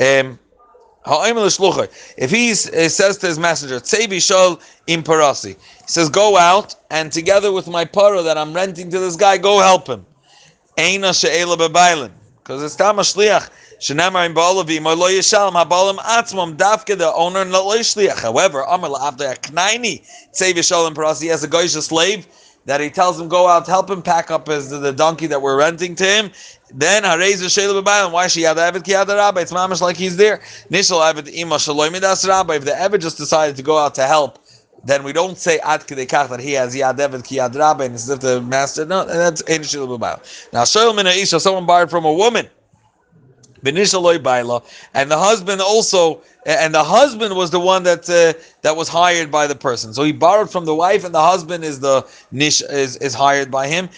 Um, 0.00 0.38
if 1.08 2.30
he 2.30 2.50
eh, 2.50 2.88
says 2.88 3.18
to 3.18 3.26
his 3.26 3.38
messenger, 3.38 3.78
Tsevi 3.78 4.16
Shol 4.16 4.60
Imparasi, 4.88 5.50
he 5.50 5.56
says, 5.86 6.08
Go 6.08 6.36
out 6.36 6.74
and 6.90 7.12
together 7.12 7.52
with 7.52 7.68
my 7.68 7.84
paro 7.84 8.24
that 8.24 8.36
I'm 8.36 8.52
renting 8.52 8.90
to 8.90 8.98
this 8.98 9.14
guy, 9.14 9.38
go 9.38 9.60
help 9.60 9.86
him. 9.88 10.04
Because 10.74 12.62
it's 12.62 12.76
Tam 12.76 12.96
Shliach. 12.96 13.50
Shenamar 13.78 14.24
in 14.24 14.34
Baalavim, 14.34 14.84
Lo 14.84 15.08
Yishalom, 15.08 15.52
Habalim 15.52 15.98
Atzmam, 15.98 16.56
Dafke, 16.56 16.96
the 16.96 17.12
owner, 17.12 17.42
and 17.42 17.52
Shliach. 17.52 18.20
However, 18.20 18.62
Amar 18.62 18.90
La'avda 18.90 19.38
Knaini, 19.38 20.02
Tsevi 20.32 20.60
Shol 20.60 20.90
Imparasi, 20.90 21.22
he 21.22 21.28
has 21.28 21.44
a 21.44 21.48
Goyish 21.48 21.80
slave 21.82 22.26
that 22.66 22.80
he 22.80 22.90
tells 22.90 23.18
him 23.18 23.28
go 23.28 23.48
out, 23.48 23.66
help 23.66 23.88
him 23.88 24.02
pack 24.02 24.30
up 24.30 24.48
his 24.48 24.68
the 24.70 24.92
donkey 24.92 25.26
that 25.28 25.40
we're 25.40 25.56
renting 25.56 25.94
to 25.94 26.04
him. 26.04 26.30
Then 26.74 27.04
Harez 27.04 27.40
Shela 27.42 27.82
B'Bayim. 27.82 28.12
Why 28.12 28.26
she 28.26 28.42
had 28.42 28.56
Evid 28.56 28.82
Kiyad 28.82 29.08
Rabbi? 29.08 29.40
It's 29.40 29.52
mamish 29.52 29.80
like 29.80 29.96
he's 29.96 30.16
there. 30.16 30.38
Nishal 30.70 31.00
Evid 31.00 31.32
Ima 31.32 31.56
Shaloi 31.56 31.90
Midas 31.92 32.26
Rabbi. 32.26 32.56
If 32.56 32.64
the 32.64 32.72
Evid 32.72 33.00
just 33.00 33.16
decided 33.16 33.56
to 33.56 33.62
go 33.62 33.78
out 33.78 33.94
to 33.94 34.02
help, 34.02 34.40
then 34.84 35.04
we 35.04 35.12
don't 35.12 35.38
say 35.38 35.58
Ad 35.60 35.82
Kedekach 35.82 36.28
that 36.28 36.40
he 36.40 36.52
has 36.52 36.74
Yad 36.74 36.98
Evid 36.98 37.22
Kiyad 37.22 37.54
Rabbi 37.54 37.84
and 37.84 37.94
as 37.94 38.10
if 38.10 38.20
the 38.20 38.42
master. 38.42 38.84
No, 38.84 39.04
that's 39.04 39.42
Ein 39.48 39.60
Shela 39.60 39.96
B'Bayim. 39.96 40.52
Now 40.52 40.92
Mina 40.92 41.10
Isha, 41.10 41.38
someone 41.38 41.66
borrowed 41.66 41.90
from 41.90 42.04
a 42.04 42.12
woman. 42.12 42.48
And 44.94 45.10
the 45.10 45.18
husband 45.18 45.60
also, 45.60 46.22
and 46.44 46.74
the 46.74 46.84
husband 46.84 47.34
was 47.36 47.50
the 47.50 47.60
one 47.60 47.82
that 47.84 48.08
uh, 48.08 48.32
that 48.62 48.76
was 48.76 48.88
hired 48.88 49.30
by 49.30 49.46
the 49.46 49.54
person. 49.56 49.92
So 49.94 50.04
he 50.04 50.12
borrowed 50.12 50.50
from 50.50 50.64
the 50.64 50.74
wife, 50.74 51.04
and 51.04 51.14
the 51.14 51.22
husband 51.22 51.64
is 51.64 51.80
the 51.80 52.06
nish 52.30 52.62
is, 52.62 52.96
is 52.96 53.14
hired 53.14 53.50
by 53.50 53.68
him. 53.68 53.88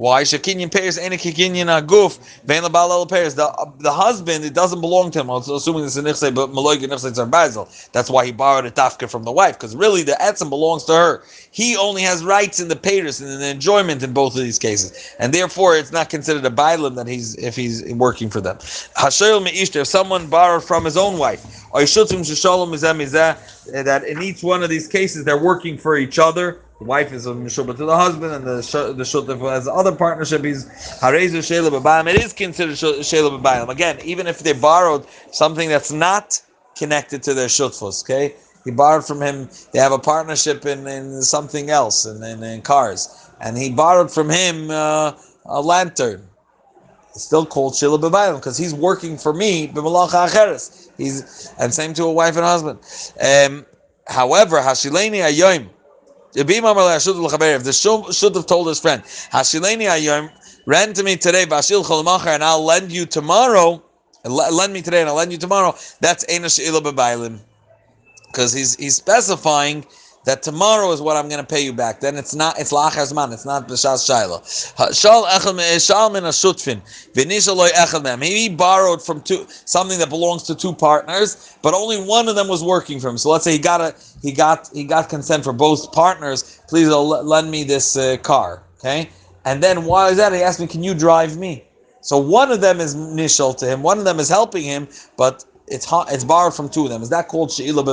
Why? 0.00 0.22
Shekinyan 0.22 0.72
pairs 0.72 0.96
ain't 0.96 1.12
a 1.12 1.18
kikinyan 1.18 1.66
aguf. 1.66 2.18
Uh, 2.18 2.24
Vein 2.46 2.62
labal 2.62 3.06
pairs. 3.06 3.34
The 3.34 3.52
the 3.80 3.92
husband 3.92 4.46
it 4.46 4.54
doesn't 4.54 4.80
belong 4.80 5.10
to 5.10 5.20
him. 5.20 5.28
I'm 5.28 5.42
assuming 5.42 5.84
it's 5.84 5.96
a 5.96 6.02
nichse, 6.02 6.34
but 6.34 6.52
maloik 6.52 6.78
nichse 6.78 7.18
are 7.18 7.26
basil. 7.26 7.68
That's 7.92 8.08
why 8.08 8.24
he 8.24 8.32
borrowed 8.32 8.64
a 8.64 8.70
tafka 8.70 9.10
from 9.10 9.24
the 9.24 9.30
wife, 9.30 9.58
because 9.58 9.76
really 9.76 10.02
the 10.02 10.12
etzim 10.12 10.48
belongs 10.48 10.84
to 10.84 10.94
her. 10.94 11.22
He 11.50 11.76
only 11.76 12.00
has 12.00 12.24
rights 12.24 12.60
in 12.60 12.68
the 12.68 12.76
payers 12.76 13.20
and 13.20 13.30
in 13.30 13.40
the 13.40 13.48
enjoyment 13.48 14.02
in 14.02 14.14
both 14.14 14.34
of 14.34 14.40
these 14.40 14.58
cases, 14.58 15.14
and 15.18 15.34
therefore 15.34 15.76
it's 15.76 15.92
not 15.92 16.08
considered 16.08 16.46
a 16.46 16.50
bailim 16.50 16.94
that 16.94 17.06
he's 17.06 17.34
if 17.36 17.54
he's 17.54 17.84
working 17.92 18.30
for 18.30 18.40
them. 18.40 18.56
Hashayil 18.96 19.46
meishter. 19.46 19.82
If 19.82 19.88
someone 19.88 20.28
borrowed 20.28 20.64
from 20.64 20.86
his 20.86 20.96
own 20.96 21.18
wife, 21.18 21.44
or 21.72 21.82
that 23.84 24.04
in 24.04 24.22
each 24.22 24.42
one 24.42 24.62
of 24.62 24.70
these 24.70 24.88
cases 24.88 25.24
they're 25.26 25.36
working 25.36 25.76
for 25.76 25.98
each 25.98 26.18
other 26.18 26.62
the 26.80 26.86
wife 26.86 27.12
is 27.12 27.26
a 27.26 27.32
mishubah 27.32 27.76
to 27.76 27.84
the 27.84 27.96
husband, 27.96 28.32
and 28.32 28.44
the 28.44 28.94
the 28.96 29.02
shutef 29.02 29.38
has 29.52 29.68
other 29.68 29.92
partnership. 29.92 30.42
He's 30.42 30.64
harezu 30.64 31.40
shela 31.44 31.70
b'bayim. 31.70 32.08
It 32.08 32.24
is 32.24 32.32
considered 32.32 32.74
shela 32.74 33.38
b'bayim. 33.38 33.68
Again, 33.68 33.98
even 34.02 34.26
if 34.26 34.38
they 34.38 34.54
borrowed 34.54 35.04
something 35.30 35.68
that's 35.68 35.92
not 35.92 36.40
connected 36.74 37.22
to 37.24 37.34
their 37.34 37.48
shutfus, 37.48 38.02
okay. 38.02 38.34
He 38.64 38.70
borrowed 38.70 39.06
from 39.06 39.20
him. 39.20 39.50
They 39.72 39.78
have 39.78 39.92
a 39.92 39.98
partnership 39.98 40.64
in, 40.64 40.86
in 40.86 41.20
something 41.20 41.68
else, 41.68 42.06
in, 42.06 42.22
in, 42.22 42.42
in 42.42 42.62
cars, 42.62 43.30
and 43.42 43.58
he 43.58 43.70
borrowed 43.70 44.10
from 44.10 44.30
him 44.30 44.70
uh, 44.70 45.12
a 45.44 45.60
lantern. 45.60 46.26
It's 47.10 47.24
still 47.24 47.44
called 47.44 47.76
shila 47.76 47.98
b'bayim 47.98 48.36
because 48.36 48.56
he's 48.56 48.72
working 48.72 49.18
for 49.18 49.34
me 49.34 49.68
b'malach 49.68 50.12
acheres. 50.12 50.88
He's 50.96 51.52
and 51.58 51.74
same 51.74 51.92
to 51.92 52.04
a 52.04 52.12
wife 52.12 52.36
and 52.36 52.44
husband. 52.46 52.78
Um, 53.20 53.66
however, 54.06 54.56
hashileni 54.60 55.20
ayoim 55.20 55.68
if 56.34 57.64
the 57.64 58.12
should 58.12 58.34
have 58.34 58.46
told 58.46 58.68
his 58.68 58.80
friend, 58.80 59.02
Hashileni 59.02 60.30
rent 60.66 60.96
to 60.96 61.02
me 61.02 61.16
today, 61.16 61.44
Vashil 61.44 61.84
Cholmachar, 61.84 62.34
and 62.34 62.44
I'll 62.44 62.64
lend 62.64 62.92
you 62.92 63.06
tomorrow, 63.06 63.82
lend 64.24 64.72
me 64.72 64.82
today 64.82 65.00
and 65.00 65.08
I'll 65.08 65.16
lend 65.16 65.32
you 65.32 65.38
tomorrow, 65.38 65.74
that's 66.00 66.24
Einash 66.26 66.58
Ila 66.60 66.80
Bebailim. 66.82 67.38
Because 68.26 68.52
he's 68.52 68.76
he's 68.76 68.94
specifying 68.94 69.84
that 70.24 70.42
tomorrow 70.42 70.92
is 70.92 71.00
what 71.00 71.16
I'm 71.16 71.28
going 71.28 71.40
to 71.40 71.46
pay 71.46 71.64
you 71.64 71.72
back. 71.72 72.00
Then 72.00 72.16
it's 72.16 72.34
not, 72.34 72.58
it's 72.58 72.72
lachar 72.72 73.02
it's 73.32 73.44
not 73.44 73.68
b'shas 73.68 74.04
shayla. 74.08 74.94
Shal 74.94 75.24
echel 75.24 75.86
shal 75.86 76.10
min 76.10 76.24
ashutfin 76.24 76.80
v'nisha 77.14 77.56
loy 77.56 77.68
echel 77.70 78.02
mem. 78.02 78.20
He 78.20 78.48
borrowed 78.48 79.02
from 79.02 79.22
two 79.22 79.46
something 79.48 79.98
that 79.98 80.10
belongs 80.10 80.42
to 80.44 80.54
two 80.54 80.74
partners, 80.74 81.56
but 81.62 81.72
only 81.74 82.02
one 82.02 82.28
of 82.28 82.36
them 82.36 82.48
was 82.48 82.62
working 82.62 83.00
for 83.00 83.08
him. 83.08 83.18
So 83.18 83.30
let's 83.30 83.44
say 83.44 83.52
he 83.52 83.58
got 83.58 83.80
a 83.80 83.94
he 84.22 84.32
got 84.32 84.68
he 84.74 84.84
got 84.84 85.08
consent 85.08 85.44
for 85.44 85.52
both 85.52 85.90
partners. 85.92 86.60
Please 86.68 86.88
lend 86.88 87.50
me 87.50 87.64
this 87.64 87.96
uh, 87.96 88.18
car, 88.18 88.62
okay? 88.78 89.08
And 89.46 89.62
then 89.62 89.84
why 89.84 90.10
is 90.10 90.18
that? 90.18 90.32
He 90.32 90.42
asked 90.42 90.60
me, 90.60 90.66
"Can 90.66 90.82
you 90.82 90.94
drive 90.94 91.38
me?" 91.38 91.64
So 92.02 92.18
one 92.18 92.50
of 92.50 92.60
them 92.60 92.80
is 92.80 92.94
nishal 92.94 93.56
to 93.58 93.66
him, 93.66 93.82
one 93.82 93.98
of 93.98 94.04
them 94.04 94.20
is 94.20 94.28
helping 94.28 94.64
him, 94.64 94.88
but 95.16 95.44
it's 95.66 95.86
it's 96.08 96.24
borrowed 96.24 96.54
from 96.54 96.68
two 96.68 96.84
of 96.84 96.90
them. 96.90 97.02
Is 97.02 97.10
that 97.10 97.28
called 97.28 97.50
sheila 97.52 97.84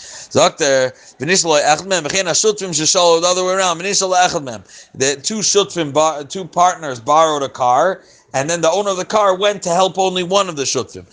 bebailim? 0.00 0.56
Zakter 0.58 0.92
v'nishal 1.18 1.60
echadmem 1.62 2.02
v'chein 2.02 2.24
hashutfim 2.24 2.70
sheshalo 2.70 3.20
the 3.20 3.26
other 3.26 3.44
way 3.44 3.54
around 3.54 3.78
v'nishal 3.78 4.14
echadmem. 4.14 4.62
The 4.94 5.20
two 5.20 5.38
shutfim, 5.38 6.28
two 6.28 6.44
partners 6.44 7.00
borrowed 7.00 7.42
a 7.42 7.48
car, 7.48 8.02
and 8.32 8.48
then 8.48 8.60
the 8.60 8.70
owner 8.70 8.90
of 8.90 8.96
the 8.96 9.04
car 9.04 9.36
went 9.36 9.62
to 9.64 9.70
help 9.70 9.98
only 9.98 10.22
one 10.22 10.48
of 10.48 10.56
the 10.56 10.62
shutvim. 10.62 11.06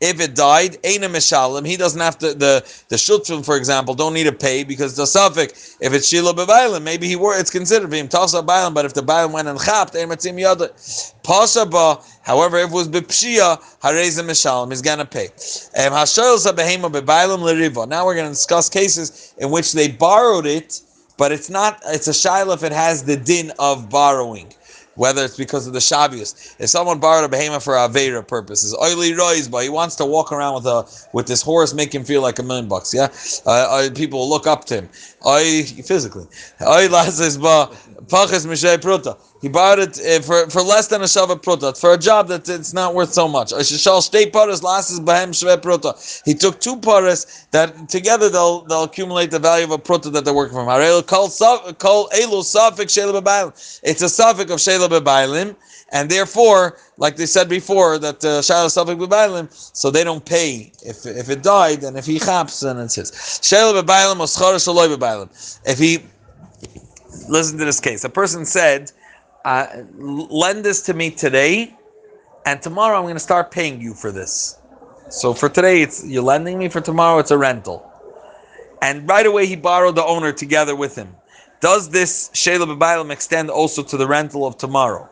If 0.00 0.20
it 0.20 0.34
died, 0.34 0.78
he 0.84 1.76
doesn't 1.76 2.00
have 2.00 2.18
to. 2.18 2.34
The 2.34 2.64
the 2.88 3.42
for 3.44 3.56
example, 3.56 3.94
don't 3.94 4.14
need 4.14 4.24
to 4.24 4.32
pay 4.32 4.64
because 4.64 4.96
the 4.96 5.06
suffix. 5.06 5.76
If 5.80 5.92
it's 5.92 6.08
shila 6.08 6.34
b'bailim, 6.34 6.82
maybe 6.82 7.06
he 7.06 7.16
were. 7.16 7.38
It's 7.38 7.50
considered 7.50 7.92
him 7.92 8.08
tasa 8.08 8.44
bailim. 8.44 8.74
But 8.74 8.84
if 8.86 8.94
the 8.94 9.02
bailim 9.02 9.32
went 9.32 9.48
and 9.48 9.60
chapped. 9.60 9.94
However, 12.22 12.58
if 12.58 12.70
it 12.70 12.74
was 12.74 12.88
b'pshia, 12.88 14.70
he's 14.70 14.82
gonna 14.82 15.04
pay. 15.04 15.28
Now 17.88 18.06
we're 18.06 18.14
gonna 18.14 18.28
discuss 18.30 18.68
cases 18.68 19.34
in 19.38 19.50
which 19.50 19.72
they 19.72 19.88
borrowed 19.88 20.46
it 20.46 20.80
but 21.20 21.32
it's 21.32 21.50
not. 21.50 21.82
It's 21.86 22.08
a 22.08 22.14
shiloh 22.14 22.54
if 22.54 22.64
it 22.64 22.72
has 22.72 23.04
the 23.04 23.14
din 23.18 23.52
of 23.58 23.90
borrowing, 23.90 24.54
whether 25.00 25.24
it's 25.24 25.38
because 25.38 25.66
of 25.66 25.72
the 25.72 25.80
Shabbos. 25.80 26.54
If 26.58 26.68
someone 26.68 27.00
borrowed 27.00 27.24
a 27.24 27.28
behemoth 27.28 27.64
for 27.64 27.72
avera 27.72 28.26
purposes, 28.26 28.76
oily 28.76 29.14
rois, 29.14 29.48
but 29.48 29.62
he 29.62 29.70
wants 29.70 29.96
to 29.96 30.04
walk 30.04 30.30
around 30.30 30.56
with 30.56 30.66
a 30.66 30.84
with 31.14 31.26
this 31.26 31.40
horse, 31.40 31.72
make 31.72 31.94
him 31.94 32.04
feel 32.04 32.20
like 32.20 32.38
a 32.38 32.42
million 32.42 32.68
bucks. 32.68 32.92
Yeah, 32.92 33.08
uh, 33.46 33.50
uh, 33.50 33.90
people 33.94 34.28
look 34.28 34.46
up 34.46 34.66
to 34.66 34.74
him. 34.74 34.88
I 35.24 35.62
physically. 35.86 36.26
He 39.40 39.48
bought 39.48 39.78
it 39.78 39.98
uh, 39.98 40.20
for, 40.20 40.50
for 40.50 40.60
less 40.60 40.88
than 40.88 41.00
a 41.00 41.04
shava 41.04 41.40
pruta 41.40 41.78
for 41.80 41.94
a 41.94 41.98
job 41.98 42.28
that 42.28 42.46
it's 42.48 42.74
not 42.74 42.94
worth 42.94 43.14
so 43.14 43.26
much. 43.26 43.52
He 46.24 46.34
took 46.34 46.60
two 46.60 46.76
paras 46.78 47.46
that 47.50 47.88
together 47.88 48.28
they'll 48.28 48.62
they'll 48.64 48.84
accumulate 48.84 49.30
the 49.30 49.38
value 49.38 49.64
of 49.64 49.70
a 49.70 49.78
pruta 49.78 50.12
that 50.12 50.26
they're 50.26 50.34
working 50.34 50.56
from. 50.56 50.68
It's 53.82 54.02
a 54.02 54.06
safik 54.06 54.50
of 54.50 54.58
shela 54.58 54.89
bebaylim. 54.90 55.56
And 55.92 56.08
therefore, 56.08 56.76
like 56.98 57.16
they 57.16 57.26
said 57.26 57.48
before, 57.48 57.98
that 57.98 58.24
uh, 58.24 58.40
Shaila 58.40 58.70
Safik 58.70 59.04
B'Bailim, 59.04 59.52
so 59.52 59.90
they 59.90 60.04
don't 60.04 60.24
pay 60.24 60.70
if 60.86 61.04
if 61.04 61.28
it 61.28 61.42
died, 61.42 61.82
and 61.82 61.96
if 61.96 62.06
he 62.06 62.20
chaps, 62.20 62.60
then 62.60 62.78
it's 62.78 62.94
his. 62.94 63.10
Shaila 63.10 63.82
B'Bailim 63.82 64.20
or 64.20 64.26
Schar 64.26 64.54
Shaloi 64.54 64.96
B'Bailim. 64.96 65.60
If 65.66 65.78
he, 65.78 65.98
listen 67.28 67.58
to 67.58 67.64
this 67.64 67.80
case. 67.80 68.04
A 68.04 68.08
person 68.08 68.44
said, 68.44 68.92
uh, 69.44 69.66
lend 69.98 70.64
this 70.64 70.82
to 70.82 70.94
me 70.94 71.10
today, 71.10 71.74
and 72.46 72.62
tomorrow 72.62 72.96
I'm 72.96 73.02
going 73.04 73.14
to 73.14 73.20
start 73.20 73.50
paying 73.50 73.80
you 73.80 73.92
for 73.94 74.12
this. 74.12 74.58
So 75.08 75.34
for 75.34 75.48
today, 75.48 75.82
it's 75.82 76.06
you're 76.06 76.22
lending 76.22 76.56
me. 76.56 76.68
For 76.68 76.80
tomorrow, 76.80 77.18
it's 77.18 77.32
a 77.32 77.38
rental. 77.38 77.90
And 78.80 79.08
right 79.08 79.26
away, 79.26 79.46
he 79.46 79.56
borrowed 79.56 79.96
the 79.96 80.04
owner 80.04 80.32
together 80.32 80.76
with 80.76 80.94
him. 80.94 81.16
Does 81.60 81.90
this 81.90 82.30
Shela 82.30 82.66
B'Bailim 82.76 83.10
extend 83.10 83.50
also 83.50 83.82
to 83.82 83.96
the 83.96 84.06
rental 84.06 84.46
of 84.46 84.56
tomorrow? 84.56 85.08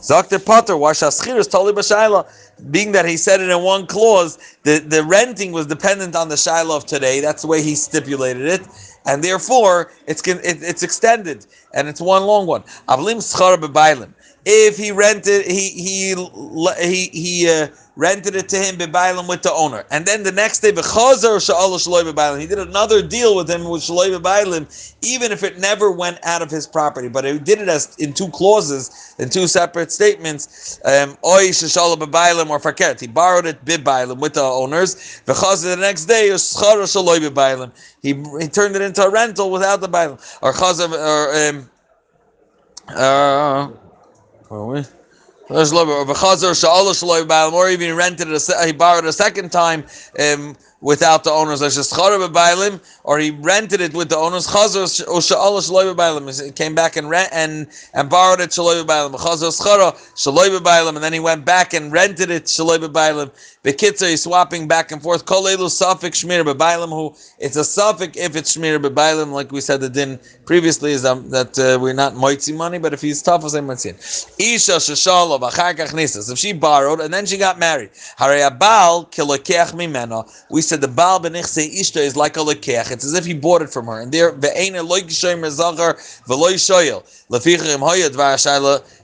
Zakter 0.00 0.44
Potter, 0.44 0.74
Washaschir 0.74 1.36
is 1.36 1.46
totally 1.46 1.74
b'shayla. 1.74 2.26
Being 2.70 2.92
that 2.92 3.06
he 3.06 3.18
said 3.18 3.40
it 3.40 3.50
in 3.50 3.62
one 3.62 3.86
clause, 3.86 4.38
the, 4.62 4.78
the 4.78 5.04
renting 5.04 5.52
was 5.52 5.66
dependent 5.66 6.16
on 6.16 6.28
the 6.28 6.36
shayla 6.36 6.76
of 6.76 6.86
today. 6.86 7.20
That's 7.20 7.42
the 7.42 7.48
way 7.48 7.62
he 7.62 7.74
stipulated 7.74 8.46
it, 8.46 8.62
and 9.06 9.22
therefore 9.22 9.92
it's 10.06 10.26
it, 10.26 10.40
it's 10.44 10.82
extended 10.82 11.46
and 11.74 11.86
it's 11.88 12.00
one 12.00 12.24
long 12.24 12.46
one. 12.46 12.62
Avlim 12.88 13.18
schar 13.18 13.56
b'bailim. 13.58 14.12
If 14.44 14.76
he 14.76 14.92
rented, 14.92 15.46
he 15.46 15.70
he 15.70 16.14
he 16.80 17.10
he. 17.12 17.50
Uh, 17.50 17.68
rented 18.00 18.34
it 18.34 18.48
to 18.48 18.56
him 18.56 18.76
bebailim 18.76 19.28
with 19.28 19.42
the 19.42 19.52
owner, 19.52 19.84
and 19.90 20.06
then 20.06 20.22
the 20.22 20.32
next 20.32 20.60
day 20.60 20.72
b'chazer 20.72 21.36
sha'al 21.36 21.76
shaloi 21.76 22.10
bebailim. 22.10 22.40
He 22.40 22.46
did 22.46 22.58
another 22.58 23.02
deal 23.06 23.36
with 23.36 23.48
him 23.50 23.64
with 23.64 23.82
shaloi 23.82 24.18
bebailim, 24.18 24.94
even 25.02 25.32
if 25.32 25.42
it 25.42 25.58
never 25.58 25.90
went 25.90 26.18
out 26.24 26.40
of 26.40 26.50
his 26.50 26.66
property, 26.66 27.08
but 27.08 27.24
he 27.24 27.38
did 27.38 27.60
it 27.60 27.68
as 27.68 27.94
in 27.98 28.14
two 28.14 28.28
clauses, 28.28 29.14
in 29.18 29.28
two 29.28 29.46
separate 29.46 29.92
statements. 29.92 30.80
Um, 30.84 31.18
Oy 31.24 31.48
shashala 31.50 32.00
or 32.48 32.58
faket. 32.58 33.00
He 33.00 33.06
borrowed 33.06 33.44
it 33.44 33.62
bebailim 33.66 34.18
with 34.18 34.32
the 34.32 34.42
owners. 34.42 34.94
B'chazer 35.26 35.74
the 35.74 35.76
next 35.76 36.06
day 36.06 36.30
schar 36.30 36.80
shaloi. 36.84 37.70
He 38.02 38.14
he 38.40 38.48
turned 38.48 38.76
it 38.76 38.82
into 38.82 39.02
a 39.02 39.10
rental 39.10 39.50
without 39.50 39.82
the 39.82 39.88
bailim 39.88 40.18
or 40.40 40.52
chazer 40.54 40.90
or 40.90 41.48
um. 41.48 41.70
Uh, 42.88 43.68
where 44.50 44.64
we? 44.64 44.82
Or 47.52 47.68
even 47.70 47.86
he 47.88 47.92
rented 47.92 48.28
it, 48.28 48.48
a, 48.48 48.66
he 48.66 48.72
borrowed 48.72 49.04
a 49.04 49.12
second 49.12 49.52
time 49.52 49.84
um, 50.18 50.56
without 50.80 51.22
the 51.24 51.30
owners. 51.30 51.60
Or 53.04 53.18
he 53.20 53.30
rented 53.30 53.80
it 53.80 53.94
with 53.94 54.08
the 54.08 54.16
owners. 54.16 54.46
He 56.40 56.50
came 56.52 56.74
back 56.74 56.96
and 56.96 57.08
rent 57.10 57.28
and, 57.32 57.68
and 57.94 58.10
borrowed 58.10 58.40
it. 58.40 58.58
And 58.58 58.88
then 61.04 61.12
he 61.12 61.20
went 61.20 61.44
back 61.44 61.74
and 61.74 61.92
rented 61.92 62.30
it. 62.30 62.48
Bekitza 63.62 64.10
is 64.10 64.22
swapping 64.22 64.66
back 64.66 64.90
and 64.90 65.02
forth. 65.02 65.26
Kol 65.26 65.42
elu 65.42 65.66
shmir 65.66 66.44
bebailim. 66.44 66.88
Who 66.88 67.14
it's 67.38 67.56
a 67.56 67.64
suffix 67.64 68.16
if 68.16 68.34
it's 68.34 68.56
shmir 68.56 68.82
bebailim. 68.82 69.32
Like 69.32 69.52
we 69.52 69.60
said, 69.60 69.82
the 69.82 69.90
din 69.90 70.18
previously 70.46 70.92
is 70.92 71.04
um, 71.04 71.28
that 71.28 71.58
uh, 71.58 71.78
we're 71.78 71.92
not 71.92 72.14
moitzi 72.14 72.56
money, 72.56 72.78
but 72.78 72.94
if 72.94 73.02
he's 73.02 73.20
tough, 73.20 73.46
say 73.46 73.58
moitzin. 73.58 73.96
Isha 74.40 74.76
sheshalov 74.76 75.42
achakach 75.42 75.90
nisas. 75.90 76.32
If 76.32 76.38
she 76.38 76.54
borrowed 76.54 77.00
and 77.00 77.12
then 77.12 77.26
she 77.26 77.36
got 77.36 77.58
married, 77.58 77.90
harei 78.18 78.48
abal 78.48 79.10
kilokech 79.12 79.72
mimena. 79.74 80.26
We 80.50 80.62
said 80.62 80.80
the 80.80 80.88
bal 80.88 81.20
benichse 81.20 81.68
ishta 81.78 81.98
is 81.98 82.16
like 82.16 82.38
a 82.38 82.40
lekech. 82.40 82.90
It's 82.90 83.04
as 83.04 83.12
if 83.12 83.26
he 83.26 83.34
bought 83.34 83.60
it 83.60 83.68
from 83.68 83.84
her. 83.88 84.00
And 84.00 84.10
there 84.10 84.32
ve'ena 84.32 84.88
loy 84.88 85.00
kishoyim 85.00 85.46
zachar 85.50 85.98
ve'loy 86.26 86.54
shoyel. 86.54 87.02
Lefichim 87.28 87.80
hoya 87.80 88.08
dvar 88.08 88.36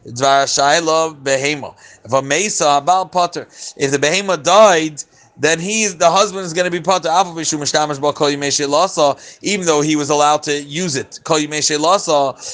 behema. 0.07 1.75
If 2.05 2.13
a 2.13 2.23
mesa 2.23 2.83
potter, 3.11 3.49
if 3.77 3.91
the 3.91 3.99
behema 3.99 4.43
died, 4.43 5.03
then 5.39 5.61
he's 5.61 5.97
the 5.97 6.11
husband 6.11 6.45
is 6.45 6.53
going 6.53 6.65
to 6.65 6.71
be 6.71 6.81
potter 6.81 7.09
even 9.43 9.67
though 9.67 9.81
he 9.83 9.97
was 9.97 10.11
allowed 10.11 10.43
to 10.45 10.63
use 10.63 10.97
it. 10.97 11.21
Posha. 11.25 12.53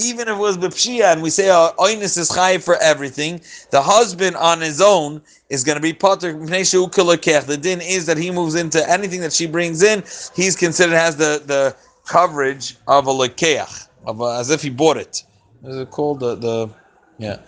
Even 0.00 0.28
if 0.28 0.36
it 0.36 0.38
was 0.38 0.56
b'pshia, 0.56 1.12
and 1.12 1.22
we 1.22 1.28
say 1.28 1.48
uh, 1.48 1.72
oinus 1.72 2.16
is 2.16 2.28
chai 2.28 2.56
for 2.58 2.76
everything, 2.76 3.40
the 3.72 3.82
husband 3.82 4.36
on 4.36 4.60
his 4.60 4.80
own 4.80 5.20
is 5.50 5.64
going 5.64 5.74
to 5.74 5.82
be 5.82 5.92
potter. 5.92 6.32
The 6.32 7.58
din 7.60 7.80
is 7.80 8.06
that 8.06 8.16
he 8.16 8.30
moves 8.30 8.54
into 8.54 8.88
anything 8.88 9.20
that 9.22 9.32
she 9.32 9.48
brings 9.48 9.82
in. 9.82 10.04
He's 10.36 10.54
considered 10.54 10.94
has 10.94 11.16
the 11.16 11.42
the 11.44 11.74
coverage 12.06 12.76
of 12.86 13.08
a 13.08 13.10
lekeach, 13.10 13.88
of 14.06 14.20
a, 14.20 14.36
as 14.38 14.50
if 14.50 14.62
he 14.62 14.70
bought 14.70 14.98
it. 14.98 15.24
Is 15.64 15.76
it 15.76 15.90
called 15.90 16.20
the 16.20 16.34
the 16.36 16.70
yeah? 17.18 17.38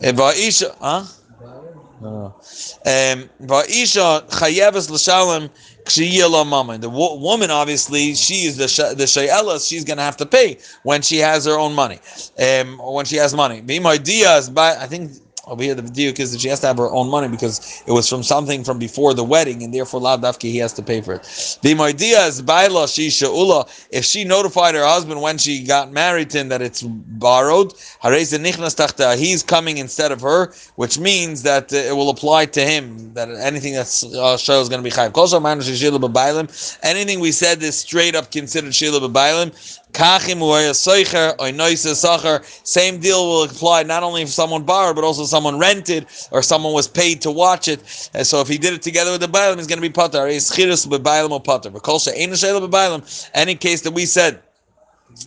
Va'isha, 0.00 0.76
huh? 0.80 1.04
No. 2.00 2.26
Um, 2.84 3.30
Va'isha 3.42 4.28
chayeves 4.28 4.90
l'shalem 4.90 5.50
mama. 6.48 6.78
The 6.78 6.88
woman, 6.88 7.50
obviously, 7.50 8.14
she 8.14 8.46
is 8.46 8.56
the 8.56 8.94
the 8.94 9.04
shayelas. 9.04 9.68
She's 9.68 9.84
going 9.84 9.96
to 9.96 10.02
have 10.02 10.16
to 10.18 10.26
pay 10.26 10.58
when 10.82 11.02
she 11.02 11.18
has 11.18 11.46
her 11.46 11.58
own 11.58 11.74
money, 11.74 11.98
um, 12.38 12.78
when 12.78 13.04
she 13.06 13.16
has 13.16 13.34
money. 13.34 13.62
My 13.80 13.96
diaz, 13.96 14.50
I 14.56 14.86
think 14.86 15.12
over 15.46 15.62
here 15.62 15.74
the 15.74 15.82
diuk 15.82 16.18
is 16.18 16.32
that 16.32 16.40
she 16.40 16.48
has 16.48 16.60
to 16.60 16.66
have 16.66 16.76
her 16.76 16.90
own 16.90 17.08
money 17.08 17.28
because 17.28 17.82
it 17.86 17.92
was 17.92 18.08
from 18.08 18.22
something 18.22 18.64
from 18.64 18.78
before 18.78 19.14
the 19.14 19.22
wedding, 19.24 19.62
and 19.62 19.72
therefore 19.72 20.00
Lavdafki 20.00 20.50
he 20.50 20.58
has 20.58 20.72
to 20.74 20.82
pay 20.82 21.00
for 21.00 21.14
it. 21.14 21.58
The 21.62 21.74
idea 21.80 22.26
is 22.26 22.42
baila 22.42 22.84
shisha 22.86 23.26
ula. 23.26 23.66
If 23.90 24.04
she 24.04 24.24
notified 24.24 24.74
her 24.74 24.84
husband 24.84 25.20
when 25.22 25.38
she 25.38 25.62
got 25.62 25.92
married 25.92 26.30
to 26.30 26.38
him 26.38 26.48
that 26.48 26.62
it's 26.62 26.82
borrowed, 26.82 27.72
he's 28.02 29.42
coming 29.42 29.78
instead 29.78 30.12
of 30.12 30.20
her, 30.20 30.52
which 30.76 30.98
means 30.98 31.42
that 31.42 31.72
uh, 31.72 31.76
it 31.76 31.96
will 31.96 32.10
apply 32.10 32.46
to 32.46 32.60
him 32.60 33.12
that 33.14 33.28
anything 33.30 33.74
that's 33.74 34.04
uh, 34.04 34.36
show 34.36 34.60
is 34.60 34.68
going 34.68 34.82
to 34.82 34.84
be 34.84 34.94
chayv. 34.94 35.16
Anything 36.82 37.20
we 37.20 37.32
said 37.32 37.62
is 37.62 37.78
straight 37.78 38.14
up 38.14 38.30
considered 38.32 38.74
shila 38.74 39.00
b'bailim. 39.00 39.52
Same 42.64 43.00
deal 43.00 43.26
will 43.26 43.44
apply 43.44 43.82
not 43.84 44.02
only 44.02 44.22
if 44.22 44.28
someone 44.28 44.62
borrowed, 44.64 44.94
but 44.94 45.04
also 45.04 45.24
someone 45.24 45.58
rented 45.58 46.06
or 46.30 46.42
someone 46.42 46.74
was 46.74 46.86
paid 46.86 47.22
to 47.22 47.30
watch 47.30 47.68
it. 47.68 48.10
And 48.12 48.26
so 48.26 48.40
if 48.40 48.48
he 48.48 48.58
did 48.58 48.74
it 48.74 48.82
together 48.82 49.12
with 49.12 49.22
the 49.22 49.28
Bailam, 49.28 49.56
he's 49.56 49.66
going 49.66 49.80
to 49.80 49.88
be 49.88 49.88
Pater. 49.88 50.26
Any 53.34 53.54
case 53.54 53.80
that 53.82 53.92
we 53.92 54.06
said 54.06 54.42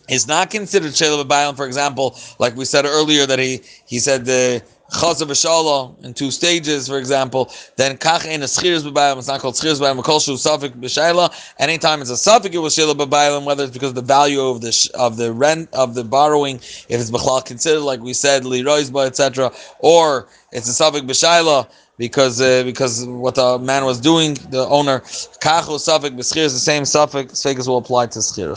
is 0.08 0.28
not 0.28 0.52
considered 0.52 0.92
Shela 0.92 1.24
B'Bailam, 1.26 1.56
for 1.56 1.66
example, 1.66 2.16
like 2.38 2.56
we 2.56 2.66
said 2.66 2.86
earlier 2.86 3.26
that 3.26 3.40
he, 3.40 3.62
he 3.88 3.98
said 4.00 4.26
the 4.26 4.64
Chazav 4.92 5.28
v'shala 5.28 6.04
in 6.04 6.14
two 6.14 6.32
stages, 6.32 6.88
for 6.88 6.98
example. 6.98 7.52
Then 7.76 7.98
kach 7.98 8.26
ein 8.26 8.42
a 8.42 8.46
schiris 8.46 8.82
b'bayim. 8.82 9.18
It's 9.18 9.28
not 9.28 9.40
called 9.40 9.56
schiris 9.56 9.80
b'bayim. 9.80 10.04
Kol 10.04 10.20
shu 10.20 10.34
safik 10.34 10.72
b'shayla. 10.72 11.32
Anytime 11.60 12.02
it's 12.02 12.10
a 12.10 12.14
safik, 12.14 12.54
it 12.54 12.58
was 12.58 12.76
shayla 12.76 12.96
b'bayim. 12.96 13.46
Whether 13.46 13.66
it's 13.66 13.74
because 13.74 13.90
of 13.90 13.96
the 13.96 14.02
value 14.02 14.42
of 14.42 14.62
the 14.62 14.90
of 14.96 15.18
the 15.18 15.32
rent 15.32 15.70
of 15.74 15.94
the 15.94 16.04
borrowing, 16.04 16.56
if 16.56 17.00
it's 17.00 17.12
b'chlal 17.12 17.46
considered, 17.46 17.82
like 17.82 18.02
we 18.02 18.14
said, 18.14 18.46
li 18.46 18.64
roizba, 18.64 19.06
etc., 19.06 19.52
or 19.80 20.28
it's 20.52 20.68
a 20.68 20.84
safik 20.84 21.02
b'shayla 21.02 21.70
because 22.00 22.42
uh, 22.42 22.64
because 22.64 23.06
what 23.06 23.36
the 23.36 23.60
man 23.60 23.86
was 23.86 24.00
doing, 24.00 24.34
the 24.50 24.66
owner, 24.70 25.02
kachu 25.42 25.78
safik 25.78 26.18
b'schiris, 26.18 26.54
the 26.54 26.66
same 26.72 26.84
safik, 26.84 27.32
safik 27.32 27.68
will 27.68 27.78
apply 27.78 28.08
to 28.08 28.20
schiris. 28.20 28.48